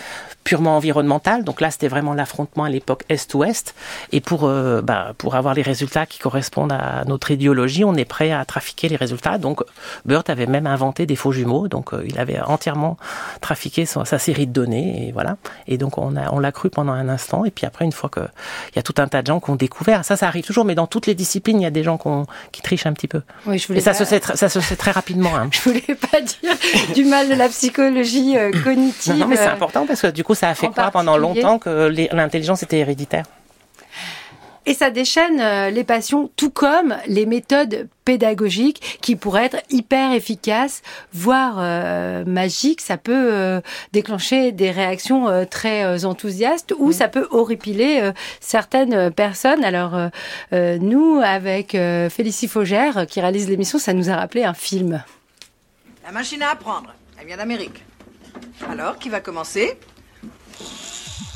[0.44, 1.44] purement environnemental.
[1.44, 3.75] Donc là, c'était vraiment l'affrontement à l'époque Est-Ouest.
[4.12, 4.49] Et pour,
[4.83, 8.88] bah, pour avoir les résultats qui correspondent à notre idéologie, on est prêt à trafiquer
[8.88, 9.38] les résultats.
[9.38, 9.62] Donc
[10.05, 11.68] Burt avait même inventé des faux jumeaux.
[11.68, 12.97] Donc euh, il avait entièrement
[13.40, 15.09] trafiqué sa, série de données.
[15.09, 15.37] Et voilà.
[15.66, 17.44] Et donc on a, on l'a cru pendant un instant.
[17.44, 18.21] Et puis après, une fois que
[18.73, 20.64] il y a tout un tas de gens qui ont découvert, ça, ça arrive toujours.
[20.64, 21.99] Mais dans toutes les disciplines, il y a des gens
[22.53, 23.23] qui trichent un petit peu.
[23.48, 25.34] Oui, je voulais et ça, se sait, ça se sait très rapidement.
[25.34, 25.48] Hein.
[25.52, 29.14] Je voulais pas dire du mal de la psychologie euh, cognitive.
[29.16, 31.90] Non, mais c'est important parce que du coup, ça a fait croire pendant longtemps que
[32.12, 33.24] l'intelligence était héréditaire.
[34.68, 40.12] Et ça déchaîne euh, les passions, tout comme les méthodes pédagogiques qui pourraient être hyper
[40.12, 40.83] efficaces,
[41.14, 42.83] voire euh, magiques.
[42.83, 49.64] Ça peut euh, déclencher des réactions très enthousiastes ou ça peut horripiler certaines personnes.
[49.64, 49.98] Alors
[50.52, 55.02] nous, avec Félicie Faugère, qui réalise l'émission, ça nous a rappelé un film.
[56.04, 57.85] La machine à apprendre, elle vient d'Amérique.
[58.68, 59.78] Alors, qui va commencer?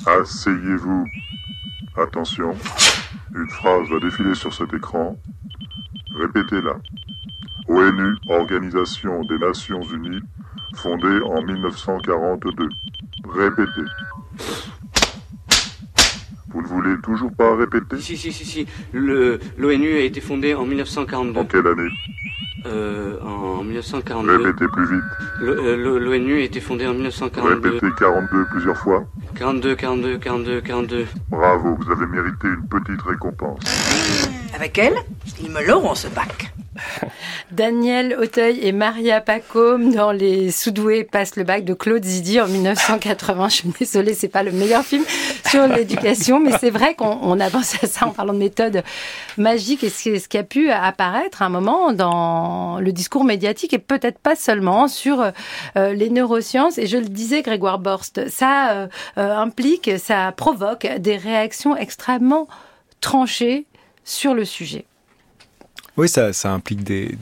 [0.06, 1.06] Asseyez-vous.
[1.96, 2.56] Attention.
[3.34, 5.18] Une phrase va défiler sur cet écran.
[6.18, 6.76] Répétez-la.
[7.68, 10.22] ONU, Organisation des Nations Unies,
[10.74, 12.68] fondée en 1942.
[13.28, 13.82] Répétez.
[16.54, 18.66] Vous ne voulez toujours pas répéter Si, si, si, si.
[18.92, 21.40] L'ONU a été fondée en 1942.
[21.40, 21.88] En quelle année
[22.66, 24.36] euh, En 1942.
[24.36, 25.04] Répétez plus vite.
[25.40, 27.70] L'ONU a été fondée en 1942.
[27.70, 29.04] Répétez 42 plusieurs fois.
[29.36, 31.06] 42, 42, 42, 42.
[31.30, 34.41] Bravo, vous avez mérité une petite récompense.
[34.54, 34.94] Avec elle,
[35.42, 36.52] ils me l'auront ce bac.
[37.50, 42.48] Daniel Auteuil et Maria Pacôme dans Les Soudoués passent le bac de Claude Zidi en
[42.48, 43.48] 1980.
[43.48, 45.04] Je suis désolée, c'est pas le meilleur film
[45.48, 48.82] sur l'éducation, mais c'est vrai qu'on a pensé à ça en parlant de méthode
[49.36, 53.78] magique et ce qui a pu apparaître à un moment dans le discours médiatique et
[53.78, 55.32] peut-être pas seulement sur
[55.76, 56.78] euh, les neurosciences.
[56.78, 58.86] Et je le disais, Grégoire Borst, ça euh,
[59.18, 62.48] euh, implique, ça provoque des réactions extrêmement
[63.00, 63.66] tranchées
[64.04, 64.84] sur le sujet.
[65.98, 67.14] Oui, ça, implique des,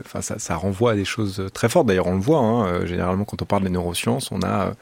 [0.00, 1.86] enfin, ça, renvoie à des choses très fortes.
[1.86, 2.40] D'ailleurs, on le voit.
[2.40, 4.74] Hein, euh, généralement, quand on parle des neurosciences, on a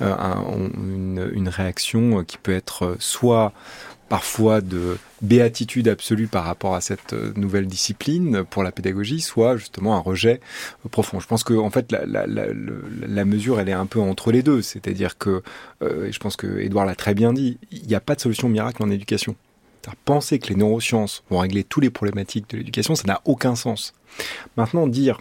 [0.00, 0.70] euh, un,
[1.34, 3.52] une, réaction qui peut être soit
[4.10, 9.56] parfois de béatitude absolue par rapport à cette euh, nouvelle discipline pour la pédagogie, soit
[9.56, 10.40] justement un rejet
[10.90, 11.20] profond.
[11.20, 15.16] Je pense que en fait la mesure elle est un peu entre les deux, c'est-à-dire
[15.16, 15.42] que
[15.82, 18.48] euh, je pense que Edouard l'a très bien dit, il n'y a pas de solution
[18.48, 19.36] miracle en éducation.
[20.04, 23.94] Penser que les neurosciences vont régler toutes les problématiques de l'éducation, ça n'a aucun sens.
[24.56, 25.20] Maintenant, dire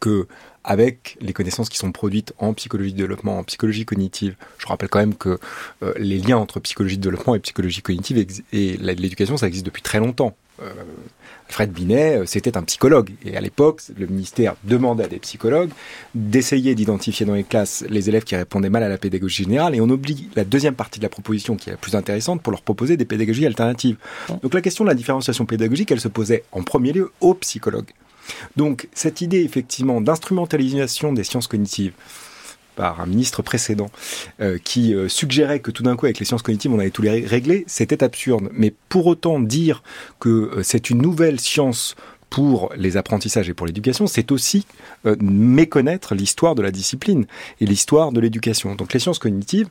[0.00, 0.26] que
[0.64, 4.88] avec les connaissances qui sont produites en psychologie de développement, en psychologie cognitive, je rappelle
[4.88, 5.38] quand même que
[5.82, 9.82] euh, les liens entre psychologie de développement et psychologie cognitive et l'éducation, ça existe depuis
[9.82, 10.36] très longtemps.
[10.62, 10.72] Euh,
[11.48, 13.10] Fred Binet, euh, c'était un psychologue.
[13.24, 15.70] Et à l'époque, le ministère demandait à des psychologues
[16.14, 19.74] d'essayer d'identifier dans les classes les élèves qui répondaient mal à la pédagogie générale.
[19.74, 22.50] Et on oublie la deuxième partie de la proposition qui est la plus intéressante pour
[22.50, 23.96] leur proposer des pédagogies alternatives.
[24.42, 27.90] Donc la question de la différenciation pédagogique, elle se posait en premier lieu aux psychologues.
[28.56, 31.92] Donc cette idée effectivement d'instrumentalisation des sciences cognitives,
[32.76, 33.90] par un ministre précédent
[34.40, 37.02] euh, qui euh, suggérait que tout d'un coup avec les sciences cognitives on allait tout
[37.02, 38.48] les régler, c'était absurde.
[38.52, 39.82] Mais pour autant dire
[40.20, 41.96] que euh, c'est une nouvelle science
[42.30, 44.66] pour les apprentissages et pour l'éducation, c'est aussi
[45.20, 47.24] méconnaître l'histoire de la discipline
[47.60, 48.74] et l'histoire de l'éducation.
[48.74, 49.68] Donc les sciences cognitives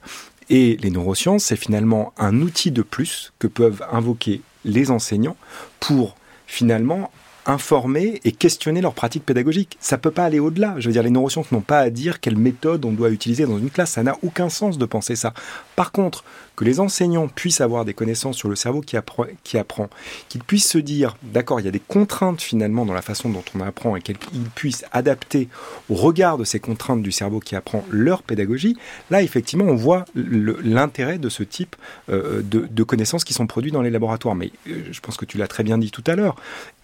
[0.50, 5.36] et les neurosciences, c'est finalement un outil de plus que peuvent invoquer les enseignants
[5.82, 6.16] pour
[6.48, 7.12] finalement
[7.46, 9.78] informer et questionner leurs pratiques pédagogiques.
[9.80, 10.76] Ça peut pas aller au-delà.
[10.78, 13.58] Je veux dire, les neurosciences n'ont pas à dire quelle méthode on doit utiliser dans
[13.58, 13.92] une classe.
[13.92, 15.34] Ça n'a aucun sens de penser ça.
[15.76, 16.24] Par contre,
[16.56, 19.90] que les enseignants puissent avoir des connaissances sur le cerveau qui, apprend, qui apprend
[20.30, 23.44] qu'ils puissent se dire, d'accord, il y a des contraintes finalement dans la façon dont
[23.56, 24.18] on apprend et qu'ils
[24.56, 25.50] puissent adapter
[25.90, 28.78] au regard de ces contraintes du cerveau qui apprend leur pédagogie,
[29.12, 31.76] là effectivement on voit l'intérêt de ce type
[32.10, 34.36] euh, de, de, connaissances qui sont produites dans les laboratoires.
[34.36, 36.36] Mais euh, je pense que tu l'as très bien dit tout à l'heure,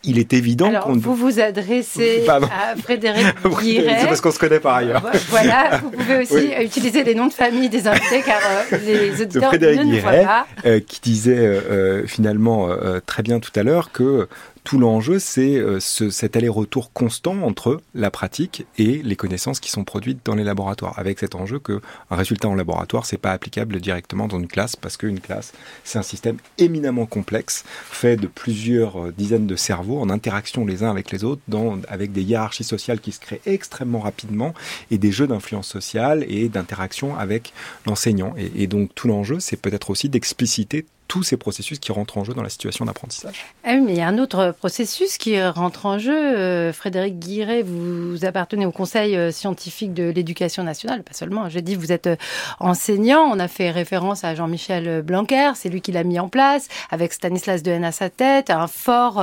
[0.03, 0.93] il est évident Alors, qu'on...
[0.93, 3.27] vous vous adressez à Frédéric
[3.61, 3.97] Guiret.
[4.01, 5.03] C'est parce qu'on se connaît par ailleurs.
[5.29, 6.65] Voilà, vous pouvez aussi oui.
[6.65, 8.39] utiliser les noms de famille des invités car
[8.71, 10.47] euh, les auditeurs Frédéric ne nous voient pas.
[10.65, 14.27] Euh, qui disait euh, finalement euh, très bien tout à l'heure que
[14.63, 19.71] tout l'enjeu, c'est euh, ce, cet aller-retour constant entre la pratique et les connaissances qui
[19.71, 20.99] sont produites dans les laboratoires.
[20.99, 24.75] Avec cet enjeu que un résultat en laboratoire, c'est pas applicable directement dans une classe
[24.75, 29.99] parce qu'une classe, c'est un système éminemment complexe, fait de plusieurs euh, dizaines de cerveaux
[29.99, 31.41] en interaction les uns avec les autres,
[31.87, 34.53] avec des hiérarchies sociales qui se créent extrêmement rapidement
[34.91, 37.53] et des jeux d'influence sociale et d'interaction avec
[37.85, 38.35] l'enseignant.
[38.37, 42.33] Et donc tout l'enjeu, c'est peut-être aussi d'expliciter tous ces processus qui rentrent en jeu
[42.33, 43.45] dans la situation d'apprentissage.
[43.65, 46.15] Ah oui, mais il y a un autre processus qui rentre en jeu.
[46.15, 51.49] Euh, Frédéric Guiret, vous appartenez au Conseil euh, scientifique de l'éducation nationale, pas seulement.
[51.49, 52.15] J'ai dit, vous êtes euh,
[52.61, 53.23] enseignant.
[53.23, 57.11] On a fait référence à Jean-Michel Blanquer, c'est lui qui l'a mis en place, avec
[57.11, 59.19] Stanislas Dehaene à sa tête, un fort,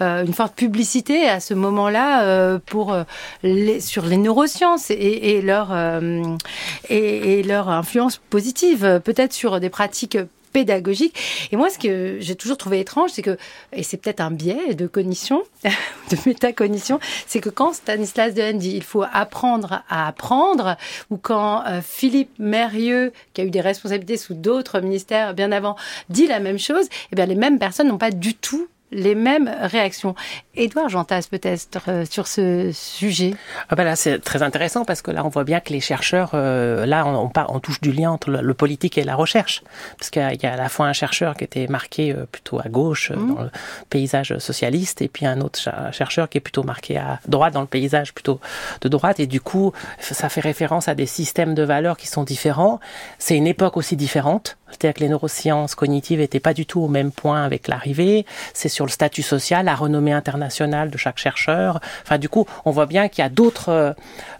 [0.00, 2.96] une forte publicité à ce moment-là pour
[3.80, 5.76] sur les neurosciences et, leur
[6.88, 10.18] et leur influence positive, peut-être sur des pratiques
[10.58, 11.14] pédagogique.
[11.52, 13.36] Et moi, ce que j'ai toujours trouvé étrange, c'est que,
[13.72, 15.44] et c'est peut-être un biais de cognition,
[16.10, 20.76] de métacognition, c'est que quand Stanislas Dehaene dit il faut apprendre à apprendre,
[21.10, 25.76] ou quand euh, Philippe Mérieux, qui a eu des responsabilités sous d'autres ministères bien avant,
[26.08, 29.50] dit la même chose, eh bien les mêmes personnes n'ont pas du tout les mêmes
[29.60, 30.14] réactions.
[30.54, 33.34] Édouard Jantas, peut-être, euh, sur ce sujet
[33.68, 36.32] ah ben Là, c'est très intéressant parce que là, on voit bien que les chercheurs,
[36.34, 39.62] euh, là, on, on, on, touche du lien entre le, le, politique et la recherche.
[39.98, 42.58] Parce qu'il y, y, a à la fois un chercheur qui était marqué euh, plutôt
[42.58, 43.34] à gauche mmh.
[43.34, 43.50] dans le
[43.88, 45.58] paysage socialiste et puis un autre
[45.92, 48.40] chercheur qui est plutôt marqué à droite dans le paysage plutôt
[48.80, 49.20] de droite.
[49.20, 52.80] Et du coup, ça fait référence à des systèmes de valeurs qui sont différents.
[53.18, 54.58] C'est une époque aussi différente.
[54.70, 58.26] C'est-à-dire que les neurosciences cognitives n'étaient pas du tout au même point avec l'arrivée.
[58.54, 61.80] C'est sur le statut social, la renommée internationale de chaque chercheur.
[62.02, 63.68] Enfin, du coup, on voit bien qu'il y a d'autres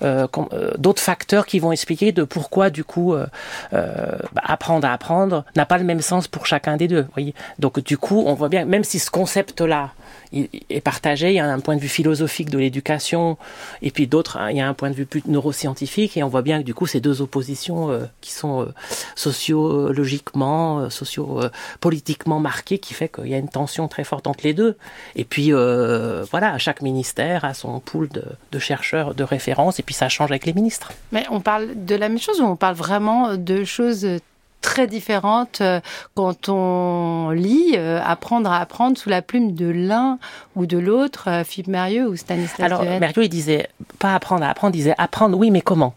[0.03, 3.27] euh, euh, d'autres facteurs qui vont expliquer de pourquoi, du coup, euh,
[3.73, 7.07] bah, apprendre à apprendre n'a pas le même sens pour chacun des deux.
[7.15, 9.91] Voyez Donc, du coup, on voit bien, même si ce concept-là,
[10.33, 11.31] est partagé.
[11.31, 13.39] Il y a un point de vue philosophique de l'éducation,
[13.83, 16.29] et puis d'autres, hein, il y a un point de vue plus neuroscientifique, et on
[16.29, 18.75] voit bien que du coup, ces deux oppositions euh, qui sont euh,
[19.15, 24.55] sociologiquement, euh, socio-politiquement marquées, qui fait qu'il y a une tension très forte entre les
[24.55, 24.77] deux.
[25.17, 29.95] Et puis, voilà, chaque ministère a son pool de, de, chercheurs de référence, et puis
[29.95, 30.93] ça change avec les ministres.
[31.13, 34.07] Mais on parle de la même chose ou on parle vraiment de choses
[34.61, 35.81] très différentes euh,
[36.15, 40.19] quand on lit euh, Apprendre à apprendre sous la plume de l'un
[40.57, 43.69] ou de l'autre, euh, Philippe Mérieux ou Stanislas Alors, Mérieux, il disait
[43.99, 45.95] pas apprendre à apprendre, il disait apprendre, oui, mais comment?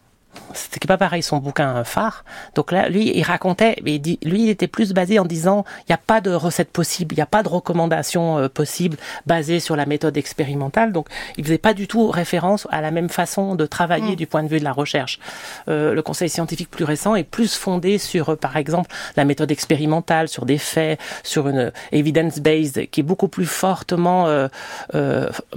[0.53, 2.23] C'était pas pareil son bouquin phare.
[2.55, 5.93] Donc là, lui, il racontait, mais lui, il était plus basé en disant, il n'y
[5.93, 9.75] a pas de recette possible, il n'y a pas de recommandation euh, possible basée sur
[9.75, 10.91] la méthode expérimentale.
[10.91, 14.15] Donc, il faisait pas du tout référence à la même façon de travailler mm.
[14.15, 15.19] du point de vue de la recherche.
[15.67, 19.51] Euh, le conseil scientifique plus récent est plus fondé sur, euh, par exemple, la méthode
[19.51, 24.27] expérimentale, sur des faits, sur une evidence-based qui est beaucoup plus fortement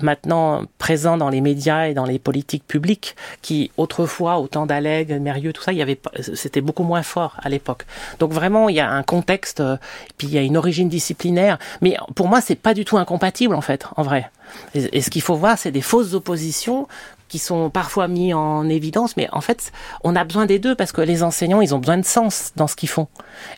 [0.00, 4.80] maintenant présent dans les médias et dans les politiques publiques, qui autrefois, autant temps
[5.20, 7.84] Mérieux, tout ça, il y avait, c'était beaucoup moins fort à l'époque.
[8.18, 9.76] Donc vraiment, il y a un contexte, euh,
[10.18, 11.58] puis il y a une origine disciplinaire.
[11.80, 14.30] Mais pour moi, c'est pas du tout incompatible en fait, en vrai.
[14.74, 16.86] et ce qu'il faut voir, c'est des fausses oppositions
[17.28, 20.92] qui sont parfois mis en évidence, mais en fait, on a besoin des deux parce
[20.92, 23.08] que les enseignants, ils ont besoin de sens dans ce qu'ils font.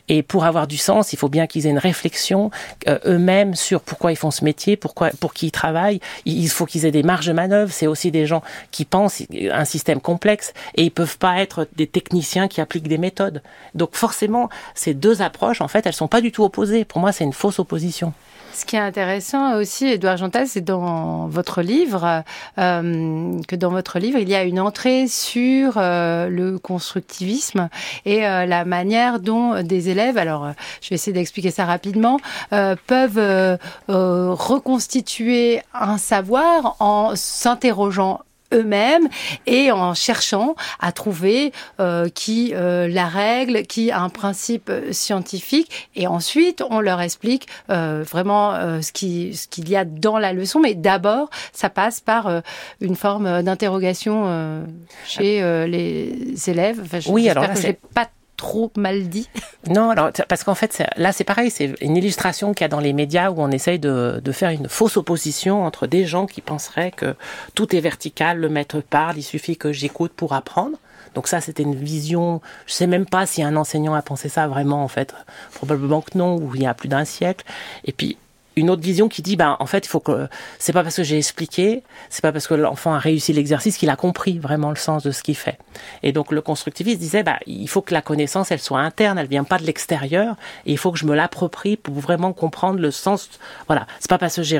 [0.07, 2.49] Et pour avoir du sens, il faut bien qu'ils aient une réflexion
[2.87, 5.99] euh, eux-mêmes sur pourquoi ils font ce métier, pourquoi, pour qui ils travaillent.
[6.25, 7.71] Il faut qu'ils aient des marges de manœuvre.
[7.71, 11.87] C'est aussi des gens qui pensent un système complexe et ils peuvent pas être des
[11.87, 13.41] techniciens qui appliquent des méthodes.
[13.75, 16.85] Donc forcément, ces deux approches, en fait, elles sont pas du tout opposées.
[16.85, 18.13] Pour moi, c'est une fausse opposition.
[18.53, 22.23] Ce qui est intéressant aussi, Edouard Jantal, c'est dans votre livre,
[22.57, 27.69] euh, que dans votre livre, il y a une entrée sur euh, le constructivisme
[28.05, 33.57] et euh, la manière dont des élèves, alors je vais essayer d'expliquer ça rapidement, peuvent
[33.87, 38.21] reconstituer un savoir en s'interrogeant
[38.53, 39.07] eux-mêmes
[39.45, 44.91] et en cherchant à trouver euh, qui euh, la règle, qui a un principe euh,
[44.91, 49.85] scientifique et ensuite on leur explique euh, vraiment euh, ce qui ce qu'il y a
[49.85, 52.41] dans la leçon mais d'abord ça passe par
[52.81, 54.65] une forme d'interrogation
[55.05, 56.81] chez les élèves.
[56.83, 57.45] Enfin, je, oui, alors
[57.93, 58.07] pas
[58.37, 59.27] trop mal dit
[59.69, 62.79] Non, alors parce qu'en fait là c'est pareil, c'est une illustration qu'il y a dans
[62.79, 66.91] les médias où on essaye de, faire une fausse opposition entre des gens qui penseraient
[66.91, 67.15] que
[67.55, 70.77] tout est vertical, le maître parle, il suffit que j'écoute pour apprendre.
[71.15, 72.41] Donc ça, c'était une vision.
[72.67, 75.15] Je sais même pas si un enseignant a pensé ça vraiment en fait.
[75.53, 77.43] Probablement que non, ou il y a plus d'un siècle.
[77.85, 78.17] Et puis
[78.57, 81.03] une autre vision qui dit ben en fait il faut que c'est pas parce que
[81.03, 84.75] j'ai expliqué c'est pas parce que l'enfant a réussi l'exercice qu'il a compris vraiment le
[84.75, 85.59] sens de ce qu'il fait.
[86.01, 89.27] Et donc le constructiviste disait ben il faut que la connaissance elle soit interne elle
[89.27, 92.89] vient pas de l'extérieur et il faut que je me l'approprie pour vraiment comprendre le
[92.89, 93.29] sens
[93.67, 93.85] voilà.
[93.99, 94.59] C'est pas parce que j'ai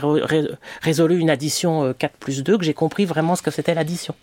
[0.82, 4.14] résolu une addition 4 euh, plus 2 que j'ai compris vraiment ce que c'était l'addition.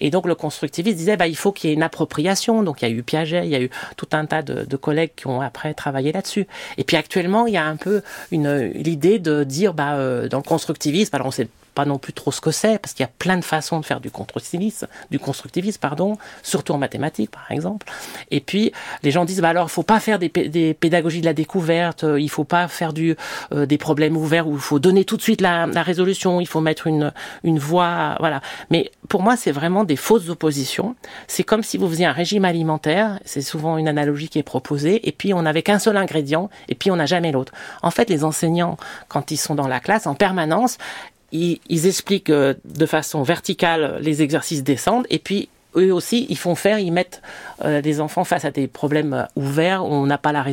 [0.00, 2.62] Et donc le constructiviste disait ben il faut qu'il y ait une appropriation.
[2.62, 4.76] Donc il y a eu Piaget il y a eu tout un tas de, de
[4.76, 6.46] collègues qui ont après travaillé là-dessus.
[6.76, 10.38] Et puis actuellement il y a un peu une l'idée de dire, bah, euh, dans
[10.38, 13.08] le constructivisme, alors on sait pas non plus trop ce que c'est, parce qu'il y
[13.08, 15.18] a plein de façons de faire du constructivisme, du
[15.80, 17.86] pardon, surtout en mathématiques, par exemple.
[18.30, 21.34] Et puis, les gens disent, bah alors, faut pas faire des, des, pédagogies de la
[21.34, 23.16] découverte, euh, il faut pas faire du,
[23.52, 26.46] euh, des problèmes ouverts où il faut donner tout de suite la, la résolution, il
[26.46, 28.40] faut mettre une, une voie, voilà.
[28.70, 30.94] Mais pour moi, c'est vraiment des fausses oppositions.
[31.26, 35.06] C'est comme si vous faisiez un régime alimentaire, c'est souvent une analogie qui est proposée,
[35.08, 37.52] et puis on n'avait qu'un seul ingrédient, et puis on n'a jamais l'autre.
[37.82, 38.76] En fait, les enseignants,
[39.08, 40.78] quand ils sont dans la classe, en permanence,
[41.34, 46.54] ils, expliquent euh, de façon verticale les exercices descendent et puis eux aussi, ils font
[46.54, 47.20] faire, ils mettent
[47.64, 50.44] euh, des enfants face à des problèmes euh, ouverts, on n'a pas, la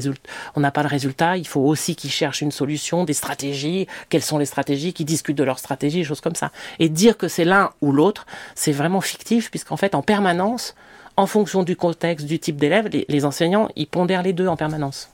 [0.55, 4.23] on n'a pas le résultat, il faut aussi qu'ils cherchent une solution, des stratégies, quelles
[4.23, 6.51] sont les stratégies, qu'ils discutent de leurs stratégies, des choses comme ça.
[6.79, 10.75] Et dire que c'est l'un ou l'autre, c'est vraiment fictif, puisqu'en fait, en permanence,
[11.17, 14.55] en fonction du contexte, du type d'élève, les, les, enseignants, ils pondèrent les deux en
[14.55, 15.09] permanence.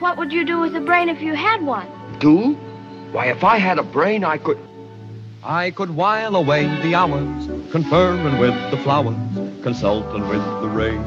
[0.00, 1.86] What would you do with a brain if you had one?
[2.20, 2.56] Do?
[3.12, 4.56] Why, if I had a brain, I could.
[5.44, 9.16] I could while away the hours, conferring with the flowers,
[9.62, 11.02] consulting with the rain.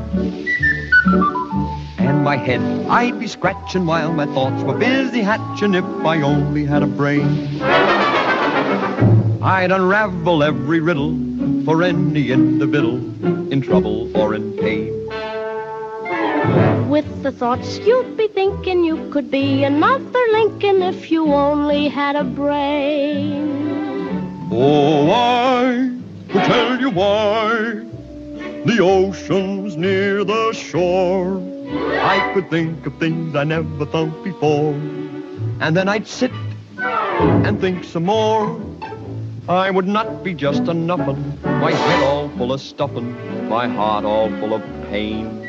[1.98, 6.63] And my head I'd be scratching while my thoughts were busy hatching if I only
[6.63, 7.60] had a brain.
[9.41, 11.18] I'd unravel every riddle
[11.65, 12.98] for any individual
[13.52, 14.94] in trouble or in pain.
[16.90, 22.16] With the thoughts you'd be thinking you could be another Lincoln if you only had
[22.16, 24.48] a brain.
[24.52, 25.92] Oh, I
[26.30, 27.82] could tell you why
[28.66, 31.42] the ocean's near the shore.
[31.68, 34.74] I could think of things I never thought before.
[35.60, 36.32] And then I'd sit
[36.78, 38.62] and think some more.
[39.48, 44.04] I would not be just a nuffin, my head all full of stuffin', my heart
[44.04, 45.43] all full of pain.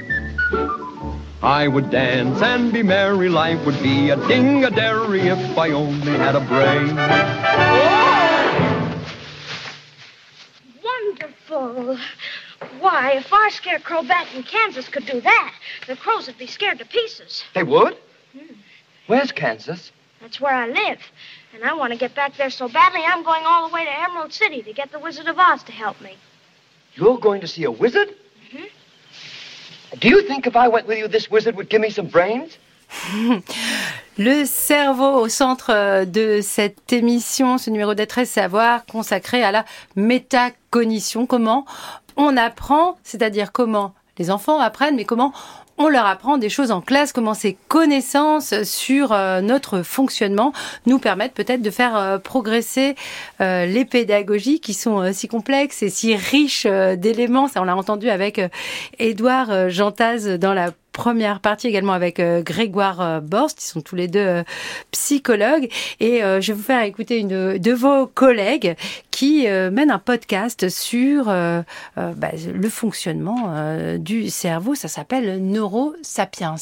[1.43, 6.35] I would dance and be merry, life would be a ding-a-dairy if I only had
[6.35, 6.97] a brain.
[10.83, 11.21] Oh,
[11.51, 11.99] wonderful.
[12.81, 15.55] Why, if our scarecrow back in Kansas could do that,
[15.87, 17.45] the crows would be scared to pieces.
[17.55, 17.97] They would?
[18.33, 18.55] Hmm.
[19.07, 19.93] Where's Kansas?
[20.21, 20.99] That's where I live.
[21.55, 24.01] And I want to get back there so badly, I'm going all the way to
[24.01, 26.17] Emerald City to get the Wizard of Oz to help me.
[26.95, 28.09] You're going to see a wizard?
[28.09, 28.65] Mm-hmm.
[29.95, 32.59] Do you think if I went with you, this wizard would give me some brains?
[34.19, 39.65] Le cerveau au centre euh, de cette émission, ce numéro d'être savoir consacré à la
[39.95, 41.27] métacognition.
[41.27, 41.67] Comment
[42.17, 45.33] on apprend, c'est-à-dire comment les enfants apprennent, mais comment
[45.79, 50.53] on leur apprend des choses en classe, comment ces connaissances sur euh, notre fonctionnement
[50.87, 52.95] nous permettent peut-être de faire euh, progresser
[53.41, 57.49] euh, les pédagogies qui sont si complexes et si riches d'éléments.
[57.49, 58.41] Ça, on l'a entendu avec
[58.99, 63.97] Édouard Jantaz dans la première partie également avec euh, Grégoire euh, Borst, ils sont tous
[63.97, 64.43] les deux euh,
[64.93, 65.69] psychologues.
[66.01, 68.77] Et je vais vous faire écouter une de vos collègues
[69.11, 71.65] qui mène un podcast sur bah,
[71.97, 74.75] le fonctionnement du cerveau.
[74.75, 76.57] Ça s'appelle Neurosapiens.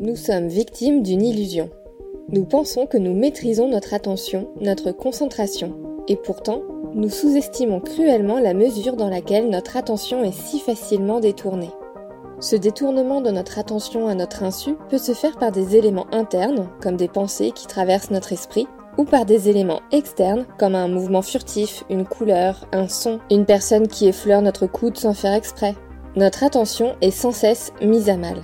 [0.00, 1.70] Nous sommes victimes d'une illusion.
[2.30, 5.72] Nous pensons que nous maîtrisons notre attention, notre concentration,
[6.08, 6.60] et pourtant,
[6.94, 11.70] nous sous-estimons cruellement la mesure dans laquelle notre attention est si facilement détournée.
[12.38, 16.68] Ce détournement de notre attention à notre insu peut se faire par des éléments internes,
[16.82, 18.66] comme des pensées qui traversent notre esprit,
[18.98, 23.88] ou par des éléments externes, comme un mouvement furtif, une couleur, un son, une personne
[23.88, 25.76] qui effleure notre coude sans faire exprès.
[26.14, 28.42] Notre attention est sans cesse mise à mal.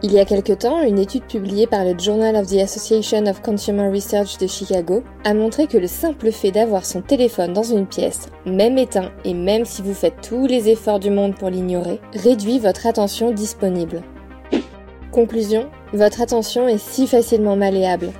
[0.00, 3.42] Il y a quelque temps, une étude publiée par le Journal of the Association of
[3.42, 7.84] Consumer Research de Chicago a montré que le simple fait d'avoir son téléphone dans une
[7.84, 12.00] pièce, même éteint et même si vous faites tous les efforts du monde pour l'ignorer,
[12.14, 14.02] réduit votre attention disponible.
[15.10, 18.12] Conclusion, votre attention est si facilement malléable.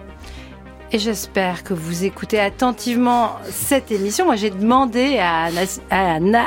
[0.91, 4.25] Et j'espère que vous écoutez attentivement cette émission.
[4.25, 5.51] Moi, j'ai demandé à,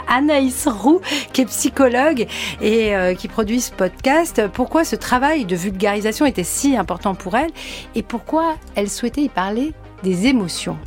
[0.08, 1.00] Anaïs Roux,
[1.32, 2.26] qui est psychologue
[2.60, 7.38] et euh, qui produit ce podcast, pourquoi ce travail de vulgarisation était si important pour
[7.38, 7.52] elle
[7.94, 10.78] et pourquoi elle souhaitait y parler des émotions.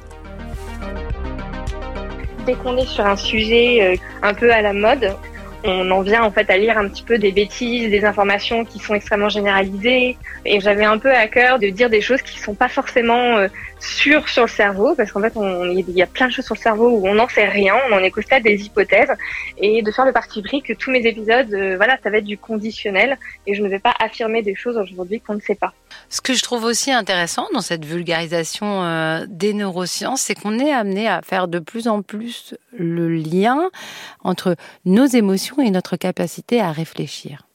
[2.45, 5.15] Dès qu'on est sur un sujet euh, un peu à la mode,
[5.65, 8.79] on en vient en fait à lire un petit peu des bêtises, des informations qui
[8.79, 10.17] sont extrêmement généralisées.
[10.45, 13.39] Et j'avais un peu à cœur de dire des choses qui sont pas forcément
[13.85, 16.61] sûres sur le cerveau, parce qu'en fait, il y a plein de choses sur le
[16.61, 19.12] cerveau où on n'en sait rien, on en est qu'au stade des hypothèses,
[19.59, 22.24] et de faire le parti pris que tous mes épisodes, euh, voilà, ça va être
[22.24, 25.72] du conditionnel, et je ne vais pas affirmer des choses aujourd'hui qu'on ne sait pas.
[26.09, 30.72] Ce que je trouve aussi intéressant dans cette vulgarisation euh, des neurosciences, c'est qu'on est
[30.72, 33.70] amené à faire de plus en plus le lien
[34.22, 37.47] entre nos émotions et notre capacité à réfléchir.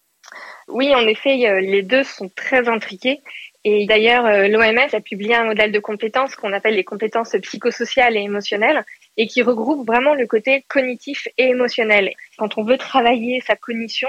[0.67, 3.21] Oui, en effet, euh, les deux sont très intriqués.
[3.65, 8.15] Et d'ailleurs, euh, l'OMS a publié un modèle de compétences qu'on appelle les compétences psychosociales
[8.15, 8.85] et émotionnelles
[9.17, 12.13] et qui regroupe vraiment le côté cognitif et émotionnel.
[12.37, 14.07] Quand on veut travailler sa cognition,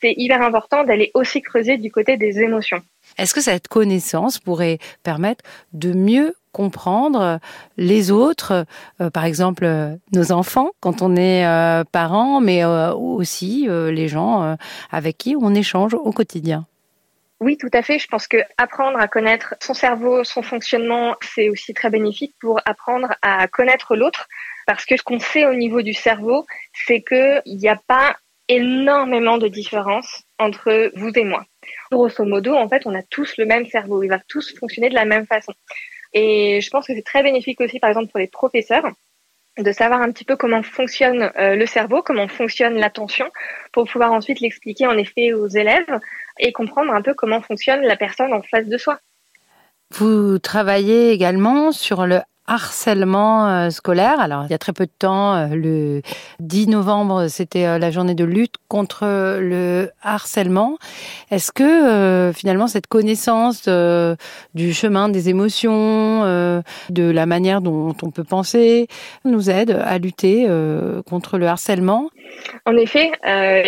[0.00, 2.80] c'est hyper important d'aller aussi creuser du côté des émotions.
[3.18, 7.40] Est-ce que cette connaissance pourrait permettre de mieux comprendre
[7.76, 8.66] les autres,
[9.00, 14.56] euh, par exemple euh, nos enfants quand on est euh, parents, mais aussi les gens
[14.90, 16.66] avec qui on échange au quotidien?
[17.42, 17.98] Oui, tout à fait.
[17.98, 22.60] Je pense que apprendre à connaître son cerveau, son fonctionnement, c'est aussi très bénéfique pour
[22.64, 24.28] apprendre à connaître l'autre.
[24.64, 28.16] Parce que ce qu'on sait au niveau du cerveau, c'est qu'il n'y a pas
[28.46, 31.44] énormément de différence entre vous et moi.
[31.90, 34.04] Grosso modo, en fait, on a tous le même cerveau.
[34.04, 35.52] Il va tous fonctionner de la même façon.
[36.12, 38.84] Et je pense que c'est très bénéfique aussi, par exemple, pour les professeurs,
[39.58, 43.26] de savoir un petit peu comment fonctionne euh, le cerveau, comment fonctionne l'attention,
[43.72, 46.00] pour pouvoir ensuite l'expliquer en effet aux élèves
[46.38, 48.98] et comprendre un peu comment fonctionne la personne en face de soi.
[49.94, 52.20] Vous travaillez également sur le
[52.52, 54.20] harcèlement euh, scolaire.
[54.20, 56.02] Alors, il y a très peu de temps, euh, le
[56.40, 59.06] 10 novembre, c'était euh, la journée de lutte contre
[59.40, 60.76] le harcèlement.
[61.30, 63.68] Est-ce que finalement cette connaissance
[64.54, 68.88] du chemin des émotions, de la manière dont on peut penser,
[69.24, 70.46] nous aide à lutter
[71.06, 72.08] contre le harcèlement?
[72.64, 73.10] En effet,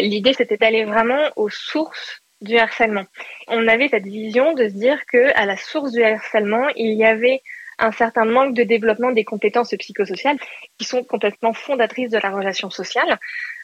[0.00, 3.04] l'idée c'était d'aller vraiment aux sources du harcèlement.
[3.48, 7.04] On avait cette vision de se dire que à la source du harcèlement, il y
[7.04, 7.42] avait
[7.78, 10.38] un certain manque de développement des compétences psychosociales
[10.78, 13.18] qui sont complètement fondatrices de la relation sociale.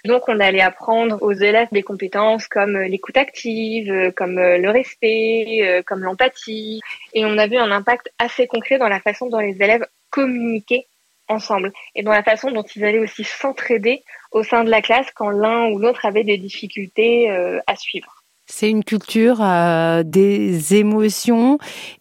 [0.05, 6.01] Donc, on allait apprendre aux élèves des compétences comme l'écoute active, comme le respect, comme
[6.01, 6.81] l'empathie.
[7.13, 10.87] Et on a vu un impact assez concret dans la façon dont les élèves communiquaient
[11.31, 14.03] ensemble et dans la façon dont ils allaient aussi s'entraider
[14.33, 18.20] au sein de la classe quand l'un ou l'autre avait des difficultés euh, à suivre.
[18.51, 21.59] C'est une culture euh, des émotions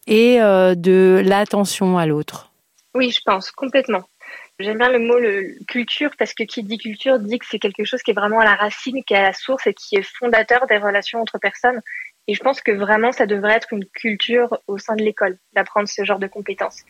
[0.08, 2.52] et euh, de l'attention à l'autre.
[2.96, 4.02] Oui, je pense, complètement.
[4.58, 5.16] J'aime bien le mot
[5.68, 8.46] culture parce que qui dit culture dit que c'est quelque chose qui est vraiment à
[8.46, 11.82] la racine, qui est à la source et qui est fondateur des relations entre personnes.
[12.28, 15.88] Et je pense que vraiment, ça devrait être une culture au sein de l'école, d'apprendre
[15.88, 16.84] ce genre de compétences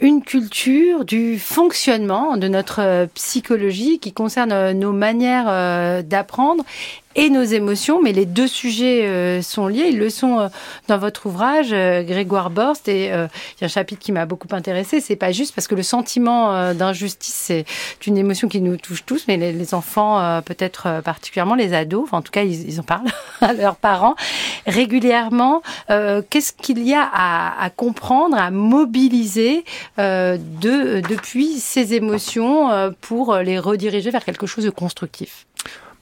[0.00, 6.64] une culture du fonctionnement de notre psychologie qui concerne nos manières euh, d'apprendre
[7.16, 9.86] et nos émotions, mais les deux sujets euh, sont liés.
[9.90, 10.48] Ils le sont euh,
[10.88, 12.88] dans votre ouvrage, euh, Grégoire Borst.
[12.88, 13.28] Et il y a
[13.62, 15.00] un chapitre qui m'a beaucoup intéressé.
[15.00, 17.64] C'est pas juste parce que le sentiment d'injustice, c'est
[18.06, 22.30] une émotion qui nous touche tous, mais les, enfants, peut-être particulièrement les ados, en tout
[22.30, 23.10] cas, ils, en parlent
[23.40, 24.14] à leurs parents
[24.66, 25.62] régulièrement.
[25.88, 29.64] Qu'est-ce qu'il y a à, à, comprendre, à mobiliser
[29.98, 35.46] de, depuis ces émotions pour les rediriger vers quelque chose de constructif?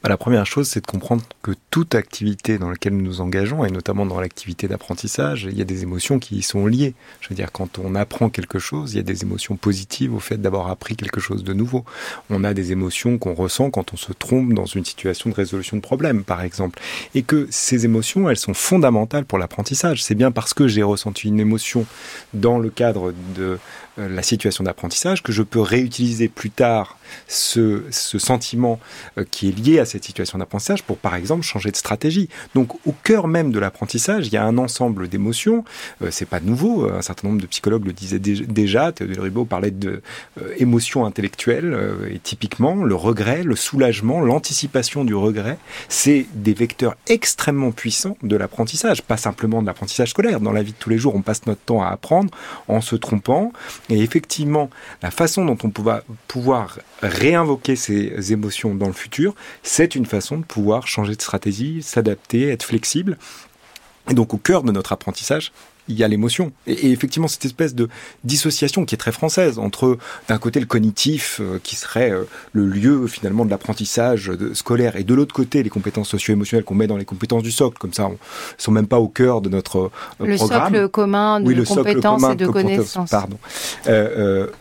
[0.03, 3.65] Bah, la première chose, c'est de comprendre que toute activité dans laquelle nous nous engageons,
[3.65, 6.95] et notamment dans l'activité d'apprentissage, il y a des émotions qui y sont liées.
[7.21, 10.19] Je veux dire, quand on apprend quelque chose, il y a des émotions positives au
[10.19, 11.85] fait d'avoir appris quelque chose de nouveau.
[12.31, 15.77] On a des émotions qu'on ressent quand on se trompe dans une situation de résolution
[15.77, 16.81] de problème, par exemple.
[17.15, 20.03] Et que ces émotions, elles sont fondamentales pour l'apprentissage.
[20.03, 21.87] C'est bien parce que j'ai ressenti une émotion
[22.35, 23.59] dans le cadre de
[23.97, 26.97] la situation d'apprentissage, que je peux réutiliser plus tard
[27.29, 28.81] ce, sentiment
[29.19, 32.29] euh, qui est lié à cette situation d'apprentissage pour, par exemple, changer de stratégie.
[32.55, 35.65] Donc, au cœur même de l'apprentissage, il y a un ensemble d'émotions.
[36.03, 36.91] Euh, c'est pas nouveau.
[36.91, 38.93] Un certain nombre de psychologues le disaient déjà.
[38.93, 40.03] Théodore Ribot parlait de
[40.57, 41.77] émotions intellectuelles
[42.11, 48.37] et typiquement le regret, le soulagement, l'anticipation du regret, c'est des vecteurs extrêmement puissants de
[48.37, 50.41] l'apprentissage, pas simplement de l'apprentissage scolaire.
[50.41, 52.31] Dans la vie de tous les jours, on passe notre temps à apprendre
[52.69, 53.53] en se trompant,
[53.89, 54.71] et effectivement,
[55.03, 60.39] la façon dont on va pouvoir réinvoquer ces émotions dans le futur, c'est une façon
[60.39, 63.19] de pouvoir changer de stratégie, s'adapter, être flexible.
[64.11, 65.53] Et donc au cœur de notre apprentissage,
[65.89, 66.53] il y a l'émotion.
[66.67, 67.89] Et, effectivement, cette espèce de
[68.25, 72.67] dissociation qui est très française entre, d'un côté, le cognitif, euh, qui serait euh, le
[72.67, 76.97] lieu finalement de l'apprentissage scolaire, et de l'autre côté, les compétences socio-émotionnelles qu'on met dans
[76.97, 77.79] les compétences du socle.
[77.79, 78.19] Comme ça, on
[78.59, 80.73] sont même pas au cœur de notre euh, le programme.
[80.75, 83.11] Socle commun de le compétences et de connaissances.
[83.11, 83.39] Pardon.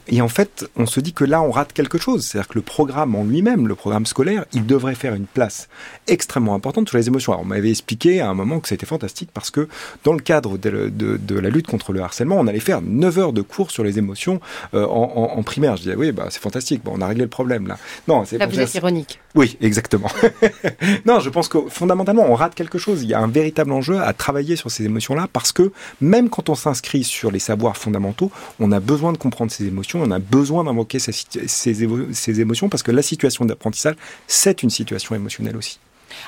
[0.07, 2.26] et en fait, on se dit que là, on rate quelque chose.
[2.26, 5.67] C'est-à-dire que le programme en lui-même, le programme scolaire, il devrait faire une place
[6.07, 7.34] extrêmement importante sur les émotions.
[7.34, 9.67] Alors, on m'avait expliqué à un moment que c'était fantastique parce que
[10.03, 13.34] dans le cadre de de, la lutte contre le harcèlement, on allait faire 9 heures
[13.34, 14.39] de cours sur les émotions
[14.74, 15.78] euh, en, primaire.
[15.78, 17.78] Je disais, oui, bah, c'est fantastique, bon, on a réglé le problème là.
[18.07, 19.20] Non, c'est vous êtes ironique.
[19.36, 20.09] Oui, exactement.
[21.05, 23.03] non, je pense que fondamentalement, on rate quelque chose.
[23.03, 26.49] Il y a un véritable enjeu à travailler sur ces émotions-là parce que même quand
[26.49, 30.20] on s'inscrit sur les savoirs fondamentaux, on a besoin de comprendre ces émotions, on a
[30.20, 31.14] besoin d'invoquer ces,
[31.47, 33.95] ces émotions parce que la situation d'apprentissage,
[34.28, 35.80] c'est une situation émotionnelle aussi.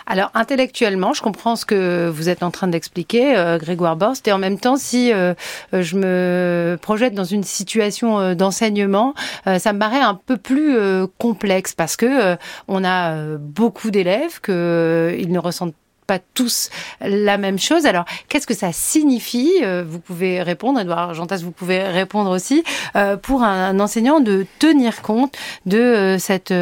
[0.05, 4.31] Alors intellectuellement, je comprends ce que vous êtes en train d'expliquer, euh, Grégoire Borst, et
[4.31, 5.33] en même temps, si euh,
[5.71, 9.13] je me projette dans une situation euh, d'enseignement,
[9.45, 10.77] ça me paraît un peu plus
[11.17, 16.69] complexe parce que on a beaucoup d'élèves qu'ils ne ressentent pas tous
[17.01, 17.85] la même chose.
[17.85, 19.51] Alors, qu'est-ce que ça signifie?
[19.63, 22.63] Euh, Vous pouvez répondre, Edouard Jantas, vous pouvez répondre aussi,
[22.95, 26.53] euh, pour un, enseignant de tenir compte de euh, cette,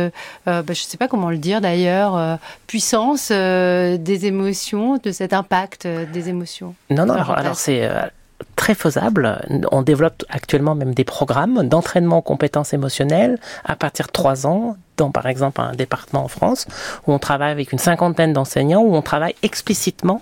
[0.45, 5.87] bah, je ne sais pas comment le dire d'ailleurs, puissance des émotions, de cet impact
[5.87, 6.75] des émotions.
[6.89, 7.89] Non, non, alors c'est
[8.61, 9.41] très faisable.
[9.71, 14.77] On développe actuellement même des programmes d'entraînement aux compétences émotionnelles à partir de 3 ans,
[14.97, 16.67] dans par exemple un département en France,
[17.07, 20.21] où on travaille avec une cinquantaine d'enseignants, où on travaille explicitement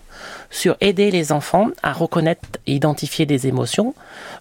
[0.50, 3.94] sur aider les enfants à reconnaître identifier des émotions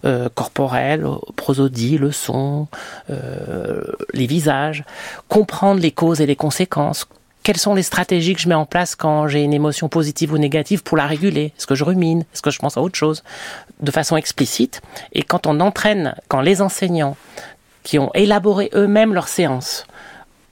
[0.05, 2.67] euh, corporelles, prosodie, le son,
[3.09, 3.81] euh,
[4.13, 4.85] les visages,
[5.27, 7.05] comprendre les causes et les conséquences,
[7.49, 10.37] quelles sont les stratégies que je mets en place quand j'ai une émotion positive ou
[10.37, 11.51] négative pour la réguler?
[11.57, 12.23] Est-ce que je rumine?
[12.31, 13.23] Est-ce que je pense à autre chose?
[13.79, 14.83] De façon explicite.
[15.13, 17.17] Et quand on entraîne, quand les enseignants
[17.81, 19.87] qui ont élaboré eux-mêmes leurs séances,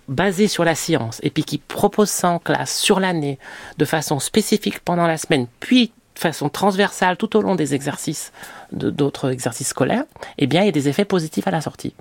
[0.08, 3.38] basées sur la science, et puis qui proposent ça en classe sur l'année,
[3.78, 8.32] de façon spécifique pendant la semaine, puis de façon transversale tout au long des exercices,
[8.72, 10.06] d'autres exercices scolaires,
[10.40, 11.94] eh bien, il y a des effets positifs à la sortie.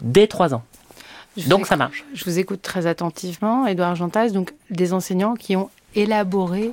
[0.00, 0.62] Dès trois ans.
[1.46, 2.04] Donc ça marche.
[2.14, 6.72] Je vous écoute très attentivement, Edouard Jantas, donc des enseignants qui ont élaboré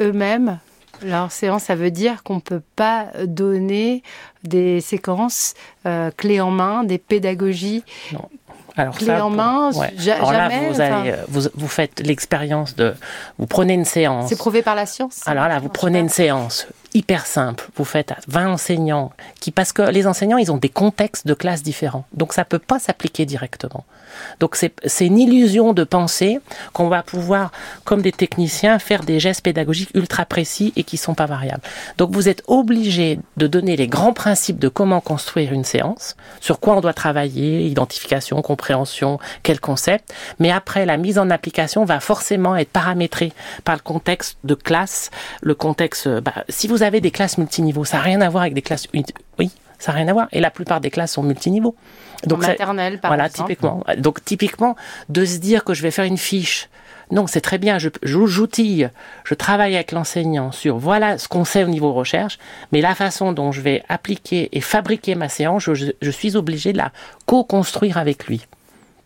[0.00, 0.58] eux-mêmes
[1.02, 4.02] Alors séance, ça veut dire qu'on peut pas donner
[4.44, 5.54] des séquences
[5.86, 8.28] euh, clés en main, des pédagogies non.
[8.76, 9.92] Alors clés en main, ouais.
[9.98, 12.94] ja Alors là, vous, allez, euh, vous, vous faites l'expérience de,
[13.38, 14.30] vous prenez une séance.
[14.30, 15.20] c'est prouvé par la science.
[15.26, 17.68] Alors là, vous prenez une séance hyper simple.
[17.76, 21.34] Vous faites à 20 enseignants qui, parce que les enseignants, ils ont des contextes de
[21.34, 22.04] classe différents.
[22.12, 23.84] Donc ça peut pas s'appliquer directement.
[24.40, 26.40] Donc c'est une illusion de penser
[26.72, 27.50] qu'on va pouvoir,
[27.84, 31.62] comme des techniciens, faire des gestes pédagogiques ultra précis et qui sont pas variables.
[31.98, 36.60] Donc vous êtes obligé de donner les grands principes de comment construire une séance, sur
[36.60, 40.12] quoi on doit travailler, identification, compréhension, quel concept.
[40.38, 43.32] Mais après, la mise en application va forcément être paramétrée
[43.64, 46.08] par le contexte de classe, le contexte.
[46.08, 48.86] Bah, si vous avez des classes multiniveaux, ça n'a rien à voir avec des classes.
[49.38, 50.28] Oui, ça n'a rien à voir.
[50.32, 51.74] Et la plupart des classes sont multiniveaux.
[52.26, 53.48] en ça- maternelle, par voilà, exemple.
[53.50, 53.84] typiquement.
[53.98, 54.76] Donc, typiquement,
[55.08, 56.68] de se dire que je vais faire une fiche.
[57.10, 57.78] Non, c'est très bien.
[57.78, 58.88] Je, je- j'outille,
[59.24, 62.38] je travaille avec l'enseignant sur voilà ce qu'on sait au niveau recherche,
[62.70, 66.72] mais la façon dont je vais appliquer et fabriquer ma séance, je, je suis obligé
[66.72, 66.90] de la
[67.26, 68.46] co-construire avec lui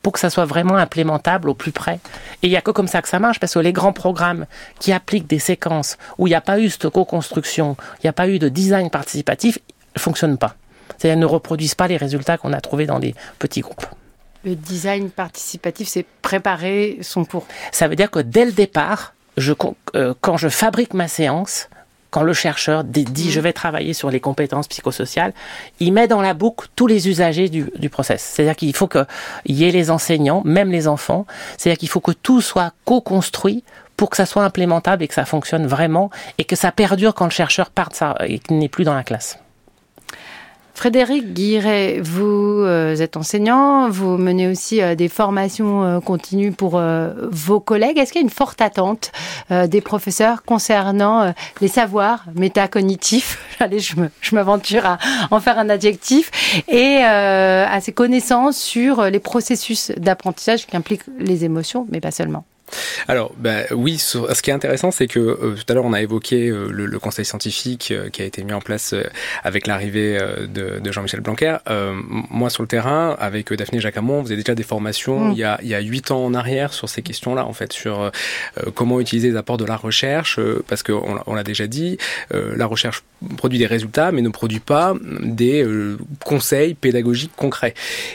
[0.07, 1.99] pour que ça soit vraiment implémentable au plus près.
[2.41, 4.47] Et il n'y a que comme ça que ça marche, parce que les grands programmes
[4.79, 8.13] qui appliquent des séquences où il n'y a pas eu cette co-construction, il n'y a
[8.13, 9.59] pas eu de design participatif,
[9.97, 10.55] ne fonctionnent pas.
[10.97, 13.85] C'est-à-dire ne reproduisent pas les résultats qu'on a trouvés dans les petits groupes.
[14.45, 17.45] Le design participatif, c'est préparer son cours.
[17.73, 19.55] Ça veut dire que dès le départ, je,
[19.97, 21.69] euh, quand je fabrique ma séance,
[22.11, 25.33] quand le chercheur dit, dit, je vais travailler sur les compétences psychosociales,
[25.81, 28.23] il met dans la boucle tous les usagers du, du process.
[28.23, 29.07] C'est-à-dire qu'il faut qu'il
[29.47, 31.27] y ait les enseignants, même les enfants.
[31.57, 33.65] C'est-à-dire qu'il faut que tout soit co-construit
[33.97, 37.25] pour que ça soit implémentable et que ça fonctionne vraiment et que ça perdure quand
[37.25, 39.39] le chercheur part de ça et qu'il n'est plus dans la classe.
[40.77, 46.79] Frédéric Guiret, vous euh, êtes enseignant, vous menez aussi euh, des formations euh, continues pour
[47.31, 47.97] vos collègues.
[47.97, 49.11] Est-ce qu'il y a une forte attente
[49.51, 53.39] des professeurs concernant les savoirs métacognitifs?
[53.61, 54.99] Allez, je m'aventure à
[55.31, 61.45] en faire un adjectif et à ces connaissances sur les processus d'apprentissage qui impliquent les
[61.45, 62.45] émotions, mais pas seulement.
[63.09, 66.03] Alors, bah, oui, ce qui est intéressant, c'est que euh, tout à l'heure, on a
[66.03, 69.05] évoqué euh, le, le conseil scientifique euh, qui a été mis en place euh,
[69.45, 71.57] avec l'arrivée euh, de, de Jean-Michel Blanquer.
[71.71, 71.93] Euh,
[72.31, 75.33] moi, sur le terrain, avec Daphné Jacamon, on faisait déjà des formations Mm.
[75.33, 77.73] il y a il y a huit ans en arrière sur ces questions-là, en fait,
[77.73, 78.11] sur
[78.75, 81.97] comment utiliser les apports de la recherche, euh, parce que on, l'a- déjà dit,
[82.35, 83.03] euh, la recherche
[83.37, 87.75] produit des résultats, mais ne produit pas des euh, conseils pédagogiques concrets.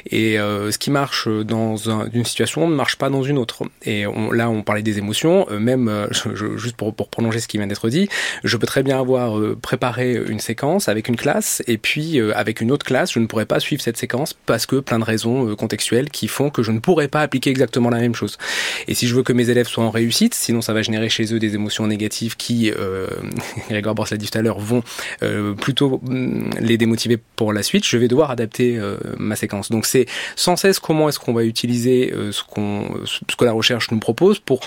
[0.10, 3.64] Et euh, ce qui marche dans un- une situation ne marche pas dans une autre.
[3.84, 5.46] Et on, là, on parlait des émotions.
[5.52, 8.10] euh, même, euh, je- juste pour, pour prolonger ce qui vient d'être dit,
[8.44, 12.62] je peux très bien avoir euh, préparé une séquence avec une classe, et puis avec
[12.62, 15.56] une autre classe, je ne pourrais pas suivre cette séquence parce que plein de raisons
[15.56, 18.38] contextuelles qui font que je ne pourrais pas appliquer exactement la même chose.
[18.88, 21.34] Et si je veux que mes élèves soient en réussite, sinon ça va générer chez
[21.34, 23.08] eux des émotions négatives qui, euh,
[23.70, 24.84] Grégoire Bors l'a dit tout à l'heure, vont
[25.24, 29.70] euh, plutôt mm, les démotiver pour la suite, je vais devoir adapter euh, ma séquence.
[29.70, 33.52] Donc c'est sans cesse comment est-ce qu'on va utiliser euh, ce, qu'on, ce que la
[33.52, 34.62] recherche nous propose pour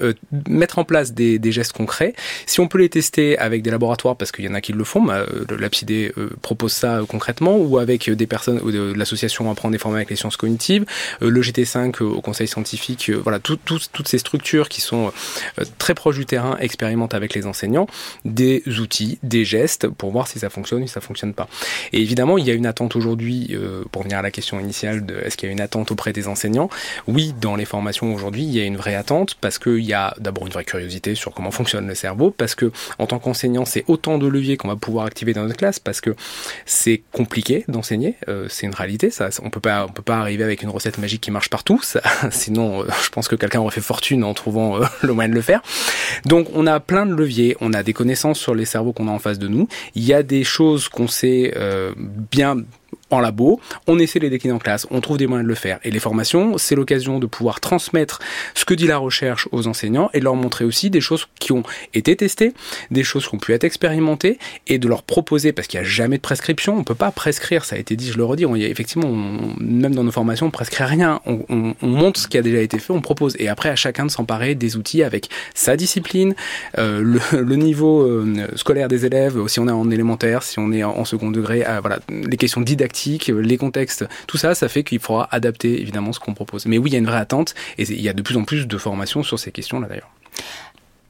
[0.00, 0.12] euh,
[0.48, 2.14] mettre en place des, gestes concrets.
[2.46, 4.82] Si on peut les tester avec des laboratoires, parce qu'il y en a qui le
[4.84, 8.60] font, bah, euh, l'APSID euh, propose ça concrètement, ou avec des personnes
[8.96, 10.84] l'association Apprendre des former avec les sciences cognitives,
[11.20, 15.12] le GT5 euh, au conseil scientifique, voilà, tout- tout- toutes ces structures qui sont
[15.78, 17.86] très proches du terrain expérimentent avec les enseignants
[18.24, 21.48] des outils, des gestes pour voir si ça fonctionne ou si ça fonctionne pas.
[21.92, 23.56] Et évidemment, il y a une attente aujourd'hui,
[23.92, 26.26] pour venir à la question initiale de est-ce qu'il y a une attente auprès des
[26.26, 26.68] enseignants?
[27.06, 29.03] Oui, dans les formations aujourd'hui, il y a une vraie attente
[29.40, 32.72] parce qu'il y a d'abord une vraie curiosité sur comment fonctionne le cerveau, parce que
[32.98, 36.00] en tant qu'enseignant, c'est autant de leviers qu'on va pouvoir activer dans notre classe, parce
[36.00, 36.14] que
[36.66, 40.44] c'est compliqué d'enseigner, euh, c'est une réalité, ça, on peut pas, on peut pas arriver
[40.44, 41.80] avec une recette magique qui marche partout,
[42.30, 45.34] sinon, euh, je pense que quelqu'un aurait fait fortune en trouvant euh, le moyen de
[45.34, 45.62] le faire.
[46.24, 49.12] Donc, on a plein de leviers, on a des connaissances sur les cerveaux qu'on a
[49.12, 51.54] en face de nous, il y a des choses qu'on sait
[52.30, 52.56] bien
[53.14, 55.54] en labo, on essaie de les décliner en classe, on trouve des moyens de le
[55.54, 55.78] faire.
[55.84, 58.18] Et les formations, c'est l'occasion de pouvoir transmettre
[58.54, 61.52] ce que dit la recherche aux enseignants et de leur montrer aussi des choses qui
[61.52, 61.62] ont
[61.94, 62.52] été testées,
[62.90, 65.88] des choses qui ont pu être expérimentées et de leur proposer, parce qu'il n'y a
[65.88, 68.54] jamais de prescription, on peut pas prescrire, ça a été dit, je le redis, on
[68.56, 69.10] effectivement,
[69.60, 72.58] même dans nos formations, on prescrit rien, on, on- on montre ce qui a déjà
[72.60, 73.34] été fait, on propose.
[73.38, 76.34] Et après, à chacun de s'emparer des outils avec sa discipline,
[76.78, 80.82] euh, le, niveau euh, scolaire des élèves, si on est en élémentaire, si on est
[80.84, 82.84] en, second degré, euh, les questions didactiques,
[83.28, 86.66] les contextes, tout ça, ça fait qu'il faudra adapter évidemment ce qu'on propose.
[86.66, 88.44] Mais oui, il y a une vraie attente et il y a de plus en
[88.44, 90.10] plus de formations sur ces questions-là d'ailleurs.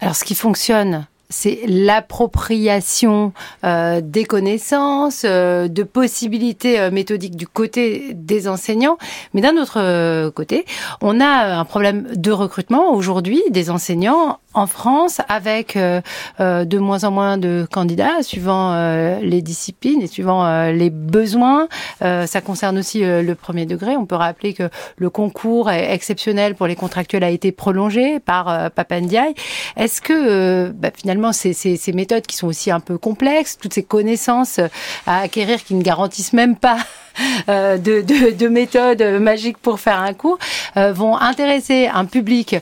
[0.01, 3.33] Alors, ce qui fonctionne, c'est l'appropriation
[3.65, 8.99] euh, des connaissances, euh, de possibilités euh, méthodiques du côté des enseignants.
[9.33, 10.65] Mais d'un autre côté,
[11.01, 16.01] on a un problème de recrutement aujourd'hui des enseignants en France avec euh,
[16.41, 21.69] euh, de moins en moins de candidats suivant euh, les disciplines et suivant les besoins.
[22.01, 23.97] ça concerne aussi le premier degré.
[23.97, 29.35] On peut rappeler que le concours exceptionnel pour les contractuels a été prolongé par Papandiaï.
[29.77, 33.75] Est-ce que bah, finalement ces, ces, ces, méthodes qui sont aussi un peu complexes, toutes
[33.75, 34.61] ces connaissances
[35.07, 36.79] à acquérir qui ne garantissent même pas
[37.49, 40.39] de, de, de, méthodes magiques pour faire un cours,
[40.77, 42.57] vont intéresser un public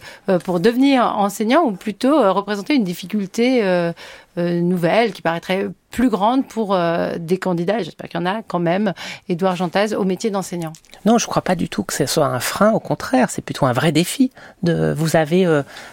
[0.44, 3.92] pour devenir enseignant ou plutôt euh, représenter une difficulté euh, euh,
[4.36, 6.76] nouvelle qui paraîtrait plus grande pour
[7.18, 8.94] des candidats, j'espère qu'il y en a quand même,
[9.28, 10.72] Édouard Jantaz, au métier d'enseignant
[11.04, 13.42] Non, je ne crois pas du tout que ce soit un frein, au contraire, c'est
[13.42, 14.30] plutôt un vrai défi.
[14.62, 15.46] De, vous avez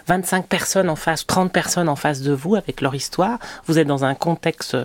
[0.08, 3.88] 25 personnes en face, 30 personnes en face de vous avec leur histoire, vous êtes
[3.88, 4.78] dans un contexte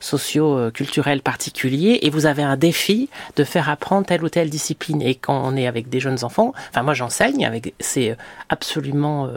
[0.00, 5.02] socio-culturel particulier et vous avez un défi de faire apprendre telle ou telle discipline.
[5.02, 8.16] Et quand on est avec des jeunes enfants, enfin moi j'enseigne, avec c'est
[8.48, 9.28] absolument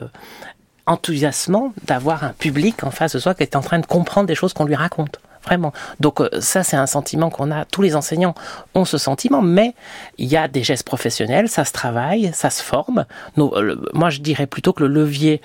[0.88, 4.36] enthousiasmant d'avoir un public en face de soi qui est en train de comprendre des
[4.36, 5.72] choses qu'on lui raconte vraiment.
[6.00, 7.66] Donc euh, ça, c'est un sentiment qu'on a.
[7.66, 8.36] Tous les enseignants
[8.76, 9.74] ont ce sentiment, mais
[10.18, 13.06] il y a des gestes professionnels, ça se travaille, ça se forme.
[13.38, 15.42] Euh, moi, je dirais plutôt que le levier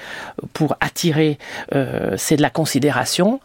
[0.53, 1.38] pour attirer,
[1.74, 3.40] euh, c'est de la considération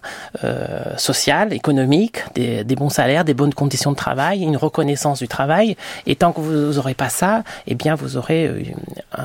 [0.98, 5.76] sociale, économique, des, bons salaires, des bonnes conditions de travail, une reconnaissance du travail.
[6.06, 8.74] Et tant que vous n'aurez pas ça, eh bien, vous aurez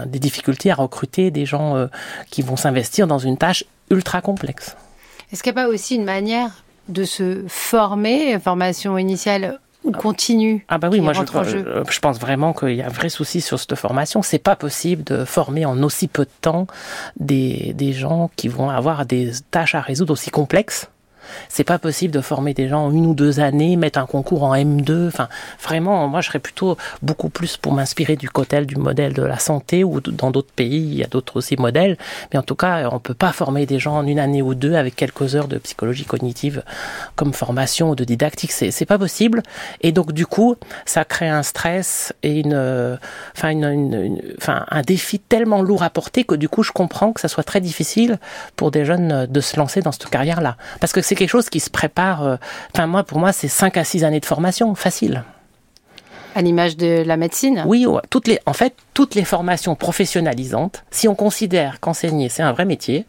[0.07, 1.89] des difficultés à recruter des gens
[2.31, 4.77] qui vont s'investir dans une tâche ultra complexe.
[5.33, 10.65] Est-ce qu'il n'y a pas aussi une manière de se former, formation initiale ou continue
[10.69, 11.21] Ah bah oui, moi je,
[11.57, 14.23] euh, je, pense vraiment qu'il y a un vrai souci sur cette formation.
[14.23, 16.67] C'est pas possible de former en aussi peu de temps
[17.19, 20.89] des, des gens qui vont avoir des tâches à résoudre aussi complexes
[21.49, 24.45] c'est pas possible de former des gens en une ou deux années, mettre un concours
[24.45, 25.09] en M2.
[25.09, 25.29] Enfin,
[25.63, 29.39] vraiment, moi, je serais plutôt beaucoup plus pour m'inspirer du cotel, du modèle de la
[29.39, 31.97] santé ou dans d'autres pays, il y a d'autres aussi modèles.
[32.33, 34.75] Mais en tout cas, on peut pas former des gens en une année ou deux
[34.75, 36.63] avec quelques heures de psychologie cognitive
[37.17, 38.53] comme formation ou de didactique.
[38.53, 39.43] C'est, c'est pas possible.
[39.81, 42.99] Et donc, du coup, ça crée un stress et une,
[43.37, 47.21] enfin, une, enfin, un défi tellement lourd à porter que du coup, je comprends que
[47.21, 48.19] ça soit très difficile
[48.57, 50.57] pour des jeunes de se lancer dans cette carrière-là.
[50.81, 52.25] Parce que c'est quelque chose qui se prépare.
[52.25, 52.37] Euh,
[52.75, 55.23] enfin, moi, pour moi, c'est 5 à 6 années de formation, facile.
[56.35, 57.63] À l'image de la médecine?
[57.67, 62.53] Oui, toutes les, en fait, toutes les formations professionnalisantes, si on considère qu'enseigner, c'est un
[62.53, 63.07] vrai métier,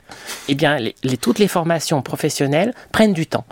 [0.48, 3.46] eh bien, les, toutes les formations professionnelles prennent du temps.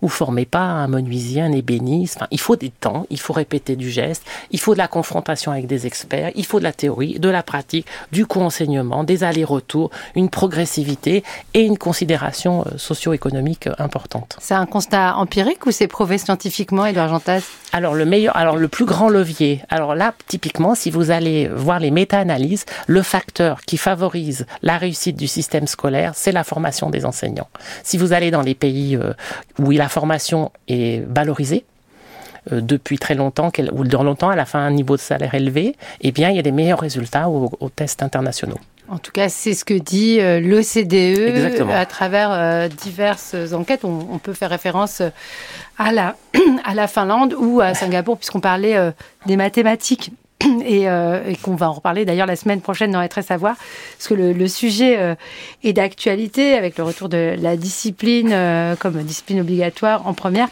[0.00, 2.20] Vous formez pas un menuisier, un ébéniste.
[2.30, 5.66] il faut des temps, il faut répéter du geste, il faut de la confrontation avec
[5.66, 10.28] des experts, il faut de la théorie, de la pratique, du co-enseignement, des allers-retours, une
[10.28, 11.24] progressivité
[11.54, 14.36] et une considération euh, socio-économique importante.
[14.40, 17.42] C'est un constat empirique ou c'est prouvé scientifiquement, Edouard Jantas
[17.72, 19.62] Alors le meilleur, alors le plus grand levier.
[19.68, 25.16] Alors là, typiquement, si vous allez voir les méta-analyses, le facteur qui favorise la réussite
[25.16, 27.48] du système scolaire, c'est la formation des enseignants.
[27.82, 29.12] Si vous allez dans les pays euh,
[29.58, 31.64] où il a la formation est valorisée
[32.52, 35.76] euh, depuis très longtemps, ou dans longtemps, elle a fait un niveau de salaire élevé,
[36.02, 38.58] eh bien, il y a des meilleurs résultats aux, tests internationaux.
[38.90, 43.84] En tout cas, c'est ce que dit euh, l'OCDE à travers euh, diverses enquêtes.
[43.84, 45.00] On, peut faire référence
[45.78, 46.16] à la,
[46.64, 48.92] à la Finlande ou à Singapour, puisqu'on parlait
[49.24, 50.12] des mathématiques
[50.44, 53.56] euh, et, qu'on va en reparler d'ailleurs la semaine prochaine dans Être et Savoir,
[53.96, 55.14] parce que le, sujet euh,
[55.64, 60.48] est d'actualité avec le retour de la discipline euh, comme discipline obligatoire en première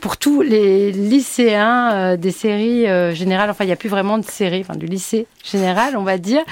[0.00, 3.50] pour tous les lycéens des séries générales.
[3.50, 6.42] Enfin, il n'y a plus vraiment de séries, enfin du lycée général, on va dire.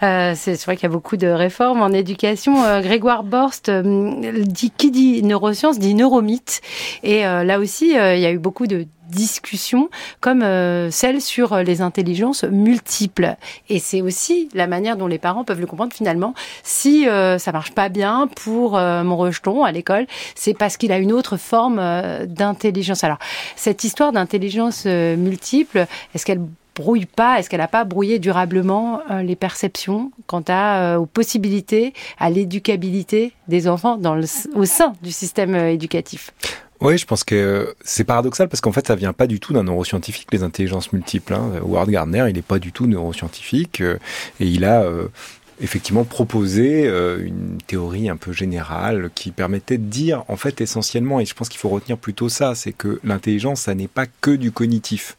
[0.00, 2.54] c'est vrai qu'il y a beaucoup de réformes en éducation.
[2.80, 6.62] Grégoire Borst dit qui dit neurosciences dit neuromythe,
[7.02, 9.88] et là aussi, il y a eu beaucoup de discussion
[10.20, 13.36] comme euh, celle sur les intelligences multiples.
[13.68, 16.34] Et c'est aussi la manière dont les parents peuvent le comprendre finalement.
[16.62, 20.92] Si euh, ça marche pas bien pour euh, mon rejeton à l'école, c'est parce qu'il
[20.92, 21.76] a une autre forme
[22.26, 23.04] d'intelligence.
[23.04, 23.18] Alors,
[23.56, 26.42] cette histoire d'intelligence multiple, est-ce qu'elle
[26.74, 32.30] brouille pas, est-ce qu'elle n'a pas brouillé durablement les perceptions quant à, aux possibilités, à
[32.30, 36.32] l'éducabilité des enfants dans le, au sein du système éducatif?
[36.80, 39.64] Oui, je pense que c'est paradoxal parce qu'en fait, ça vient pas du tout d'un
[39.64, 41.32] neuroscientifique, les intelligences multiples.
[41.32, 41.52] Hein.
[41.62, 43.98] Howard Gardner, il n'est pas du tout neuroscientifique euh,
[44.40, 45.08] et il a euh,
[45.60, 51.18] effectivement proposé euh, une théorie un peu générale qui permettait de dire, en fait, essentiellement,
[51.18, 54.30] et je pense qu'il faut retenir plutôt ça, c'est que l'intelligence, ça n'est pas que
[54.30, 55.16] du cognitif.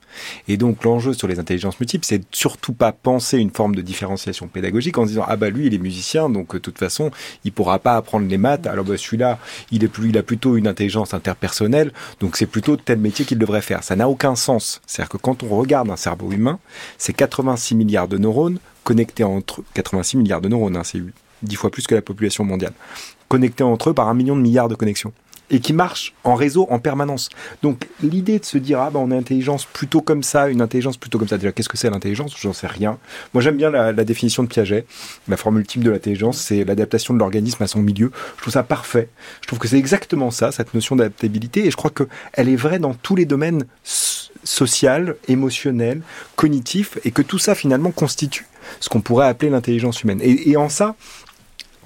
[0.47, 4.47] Et donc l'enjeu sur les intelligences multiples, c'est surtout pas penser une forme de différenciation
[4.47, 7.11] pédagogique en disant ah bah lui il est musicien donc de toute façon
[7.43, 9.39] il pourra pas apprendre les maths alors bah celui-là
[9.71, 13.37] il est plus il a plutôt une intelligence interpersonnelle donc c'est plutôt tel métier qu'il
[13.37, 13.83] devrait faire.
[13.83, 14.81] Ça n'a aucun sens.
[14.85, 16.59] C'est-à-dire que quand on regarde un cerveau humain,
[16.97, 21.01] c'est 86 milliards de neurones connectés entre 86 milliards de neurones, hein, c'est
[21.43, 22.71] dix fois plus que la population mondiale,
[23.27, 25.11] connectés entre eux par un million de milliards de connexions
[25.49, 27.29] et qui marchent en réseau en permanence.
[27.61, 30.61] Donc l'idée de se dire ah ben on a une intelligence plutôt comme ça, une
[30.61, 31.37] intelligence plutôt comme ça.
[31.37, 32.35] Déjà qu'est-ce que c'est l'intelligence?
[32.39, 32.97] J'en sais rien.
[33.33, 34.85] Moi j'aime bien la, définition de Piaget.
[35.27, 38.11] La formule ultime de l'intelligence, c'est l'adaptation de l'organisme à son milieu.
[38.37, 39.09] Je trouve ça parfait.
[39.41, 42.55] Je trouve que c'est exactement ça, cette notion d'adaptabilité, et je crois que elle est
[42.55, 43.65] vraie dans tous les domaines
[44.43, 46.01] social, émotionnel,
[46.35, 48.45] cognitif, et que tout ça finalement constitue
[48.79, 50.19] ce qu'on pourrait appeler l'intelligence humaine.
[50.23, 50.95] Et en ça,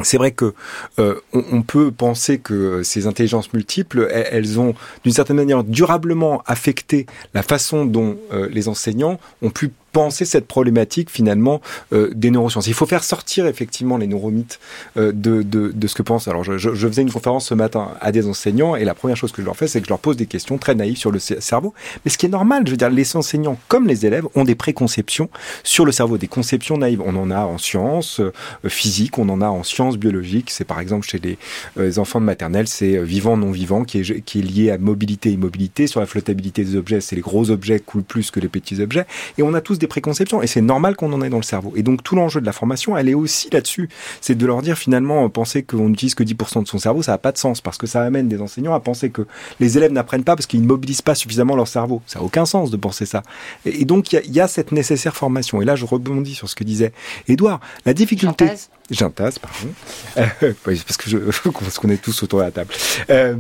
[0.04, 0.54] c'est vrai que
[1.00, 4.74] euh, on, peut penser que ces intelligences multiples, elles, elles ont
[5.04, 10.48] d'une certaine manière durablement affecté la façon dont euh, les enseignants ont pu penser cette
[10.48, 11.62] problématique finalement
[11.94, 12.68] euh, des neurosciences.
[12.68, 14.60] Il faut faire sortir effectivement les neuromythes
[14.98, 16.28] euh, de, de, de, ce que pensent.
[16.28, 19.32] Alors je, je, faisais une conférence ce matin à des enseignants et la première chose
[19.32, 21.20] que je leur fais, c'est que je leur pose des questions très naïves sur le
[21.20, 21.74] cerveau.
[22.06, 24.56] Mais ce qui est normal, je veux dire, les enseignants comme les élèves ont des
[24.56, 25.30] préconceptions
[25.64, 27.02] sur le cerveau, des conceptions naïves.
[27.06, 28.32] On en a en sciences euh,
[28.68, 30.52] physiques, on en a en sciences biologiques.
[30.52, 31.38] C'est par exemple chez les,
[31.78, 35.30] les enfants de maternelle, c'est vivant non vivant qui est, qui est lié à mobilité
[35.30, 35.88] et immobilité.
[35.88, 39.06] Sur la flottabilité des objets, c'est les gros objets coulent plus que les petits objets.
[39.38, 41.74] Et on a tous des préconceptions et c'est normal qu'on en ait dans le cerveau.
[41.76, 43.90] Et donc tout l'enjeu de la formation, elle est aussi là-dessus.
[44.22, 47.18] C'est de leur dire finalement, penser qu'on n'utilise que 10% de son cerveau, ça n'a
[47.18, 49.28] pas de sens parce que ça amène des enseignants à penser que
[49.60, 52.02] les élèves n'apprennent pas parce qu'ils ne mobilisent pas suffisamment leur cerveau.
[52.06, 53.24] Ça n'a aucun sens de penser ça.
[53.66, 55.62] Et, donc il y, y, a cette nécessaire formation.
[55.62, 56.94] Et là, je rebondis sur ce que disait
[57.28, 57.60] Édouard.
[57.86, 58.46] La difficulté.
[58.92, 59.74] J'entasse, pardon.
[60.18, 61.18] Euh, parce que je,
[61.50, 62.74] parce qu'on est tous autour de la table.
[63.10, 63.36] Euh,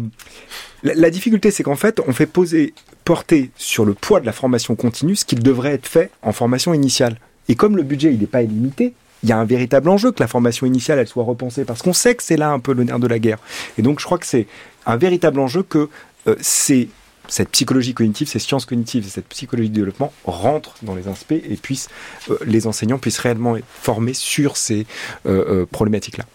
[0.81, 2.73] la, difficulté, c'est qu'en fait, on fait poser,
[3.03, 6.73] porter sur le poids de la formation continue ce qu'il devrait être fait en formation
[6.73, 7.17] initiale.
[7.49, 8.93] Et comme le budget, il n'est pas illimité,
[9.23, 11.93] il y a un véritable enjeu que la formation initiale, elle soit repensée, parce qu'on
[11.93, 13.37] sait que c'est là un peu le nerf de la guerre.
[13.77, 14.47] Et donc, je crois que c'est
[14.85, 15.89] un véritable enjeu que
[16.27, 16.87] euh, c'est
[17.31, 21.31] cette psychologie cognitive, ces sciences cognitives et cette psychologie du développement rentrent dans les inspects
[21.31, 21.87] et puissent,
[22.29, 24.85] euh, les enseignants puissent réellement être formés sur ces
[25.25, 26.25] euh, euh, problématiques-là.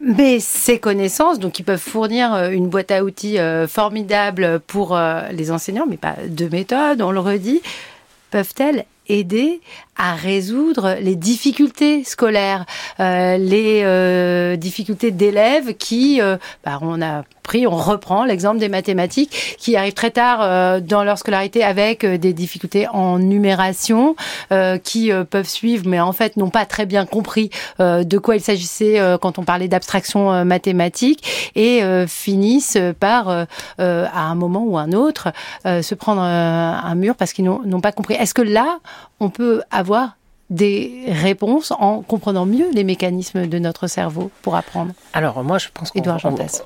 [0.00, 3.36] Mais ces connaissances, donc, ils peuvent fournir une boîte à outils
[3.68, 4.98] formidable pour
[5.30, 7.60] les enseignants, mais pas de méthode, on le redit,
[8.30, 9.60] peuvent-elles aider
[10.00, 12.64] à résoudre les difficultés scolaires,
[13.00, 18.68] euh, les euh, difficultés d'élèves qui, euh, bah, on a pris, on reprend l'exemple des
[18.68, 24.16] mathématiques, qui arrivent très tard euh, dans leur scolarité avec euh, des difficultés en numération,
[24.52, 28.40] euh, qui peuvent suivre, mais en fait n'ont pas très bien compris de quoi il
[28.40, 33.46] s'agissait quand on parlait d'abstraction mathématique, et finissent par, à
[33.78, 35.32] un moment ou un autre,
[35.64, 38.14] se prendre un mur parce qu'ils n'ont pas compris.
[38.14, 38.78] Est-ce que là,
[39.20, 40.19] on peut avoir voir
[40.50, 45.68] des réponses en comprenant mieux les mécanismes de notre cerveau pour apprendre Alors moi je
[45.72, 46.20] pense Édouard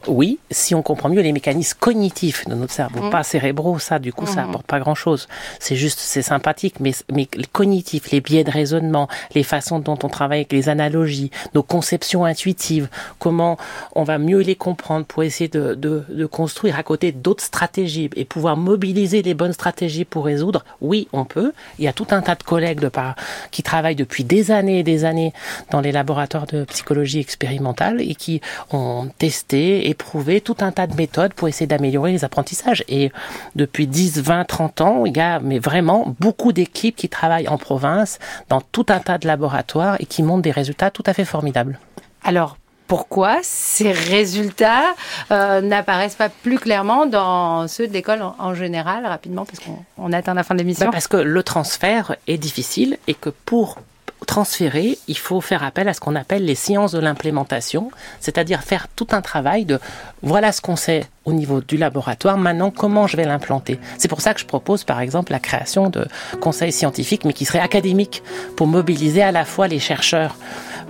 [0.09, 3.11] Oui, si on comprend mieux les mécanismes cognitifs de notre cerveau, mmh.
[3.11, 4.29] pas cérébraux, ça du coup mmh.
[4.29, 5.29] ça apporte pas grand-chose.
[5.61, 9.99] C'est juste c'est sympathique mais mais les cognitifs, les biais de raisonnement, les façons dont
[10.03, 13.59] on travaille avec les analogies, nos conceptions intuitives, comment
[13.95, 18.09] on va mieux les comprendre pour essayer de de, de construire à côté d'autres stratégies
[18.17, 20.65] et pouvoir mobiliser les bonnes stratégies pour résoudre.
[20.81, 21.53] Oui, on peut.
[21.79, 23.15] Il y a tout un tas de collègues de par
[23.51, 25.33] qui travaillent travaillent depuis des années et des années
[25.73, 30.95] dans les laboratoires de psychologie expérimentale et qui ont testé, éprouvé tout un tas de
[30.95, 32.85] méthodes pour essayer d'améliorer les apprentissages.
[32.87, 33.11] Et
[33.57, 37.59] depuis 10, 20, 30 ans, il y a mais vraiment beaucoup d'équipes qui travaillent en
[37.59, 41.25] province dans tout un tas de laboratoires et qui montrent des résultats tout à fait
[41.25, 41.81] formidables.
[42.23, 42.57] Alors,
[42.87, 44.95] pourquoi ces résultats
[45.31, 50.35] euh, n'apparaissent pas plus clairement dans ceux de l'école en, général, rapidement, parce qu'on atteint
[50.35, 53.79] la fin de l'émission bah Parce que le transfert est difficile et que pour
[54.25, 58.89] transférer, il faut faire appel à ce qu'on appelle les sciences de l'implémentation, c'est-à-dire faire
[58.89, 59.79] tout un travail de
[60.23, 63.79] voilà ce qu'on sait au niveau du laboratoire, maintenant comment je vais l'implanter.
[63.99, 66.07] C'est pour ça que je propose par exemple la création de
[66.41, 68.23] conseils scientifiques, mais qui seraient académiques,
[68.57, 70.37] pour mobiliser à la fois les chercheurs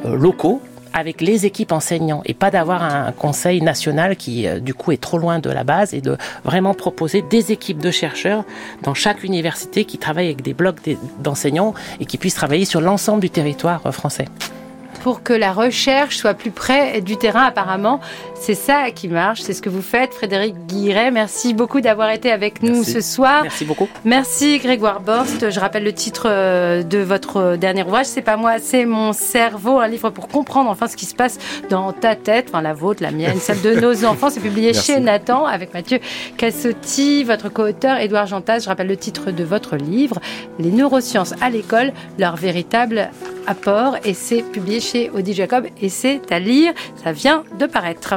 [0.05, 0.63] euh, locaux,
[0.95, 5.01] avec les équipes enseignants et pas d'avoir un conseil national qui euh, du coup est
[5.01, 8.45] trop loin de la base et de vraiment proposer des équipes de chercheurs
[8.83, 10.77] dans chaque université qui travaillent avec des blocs
[11.21, 14.27] d'enseignants et qui puissent travailler sur l'ensemble du territoire euh, français
[15.05, 18.01] pour que la recherche soit plus près du terrain apparemment.
[18.41, 21.11] C'est ça qui marche, c'est ce que vous faites Frédéric Guiret.
[21.11, 22.93] Merci beaucoup d'avoir été avec nous Merci.
[22.93, 23.43] ce soir.
[23.43, 23.87] Merci beaucoup.
[24.07, 25.51] Merci Grégoire Borst.
[25.51, 29.79] Je rappelle le titre euh, de votre dernier ouvrage, c'est pas moi, c'est mon cerveau,
[29.79, 31.39] un livre pour comprendre enfin ce qui se passe
[31.69, 34.31] dans ta tête, enfin la vôtre, la mienne, celle de nos enfants.
[34.31, 34.93] C'est publié Merci.
[34.93, 35.99] chez Nathan avec Mathieu
[36.39, 38.61] Cassotti, votre co-auteur Édouard Jantas.
[38.61, 40.19] Je rappelle le titre de votre livre,
[40.59, 43.11] Les neurosciences à l'école, leur véritable
[43.47, 46.73] apport et c'est publié chez Audi Jacob et c'est à lire,
[47.03, 48.15] ça vient de paraître.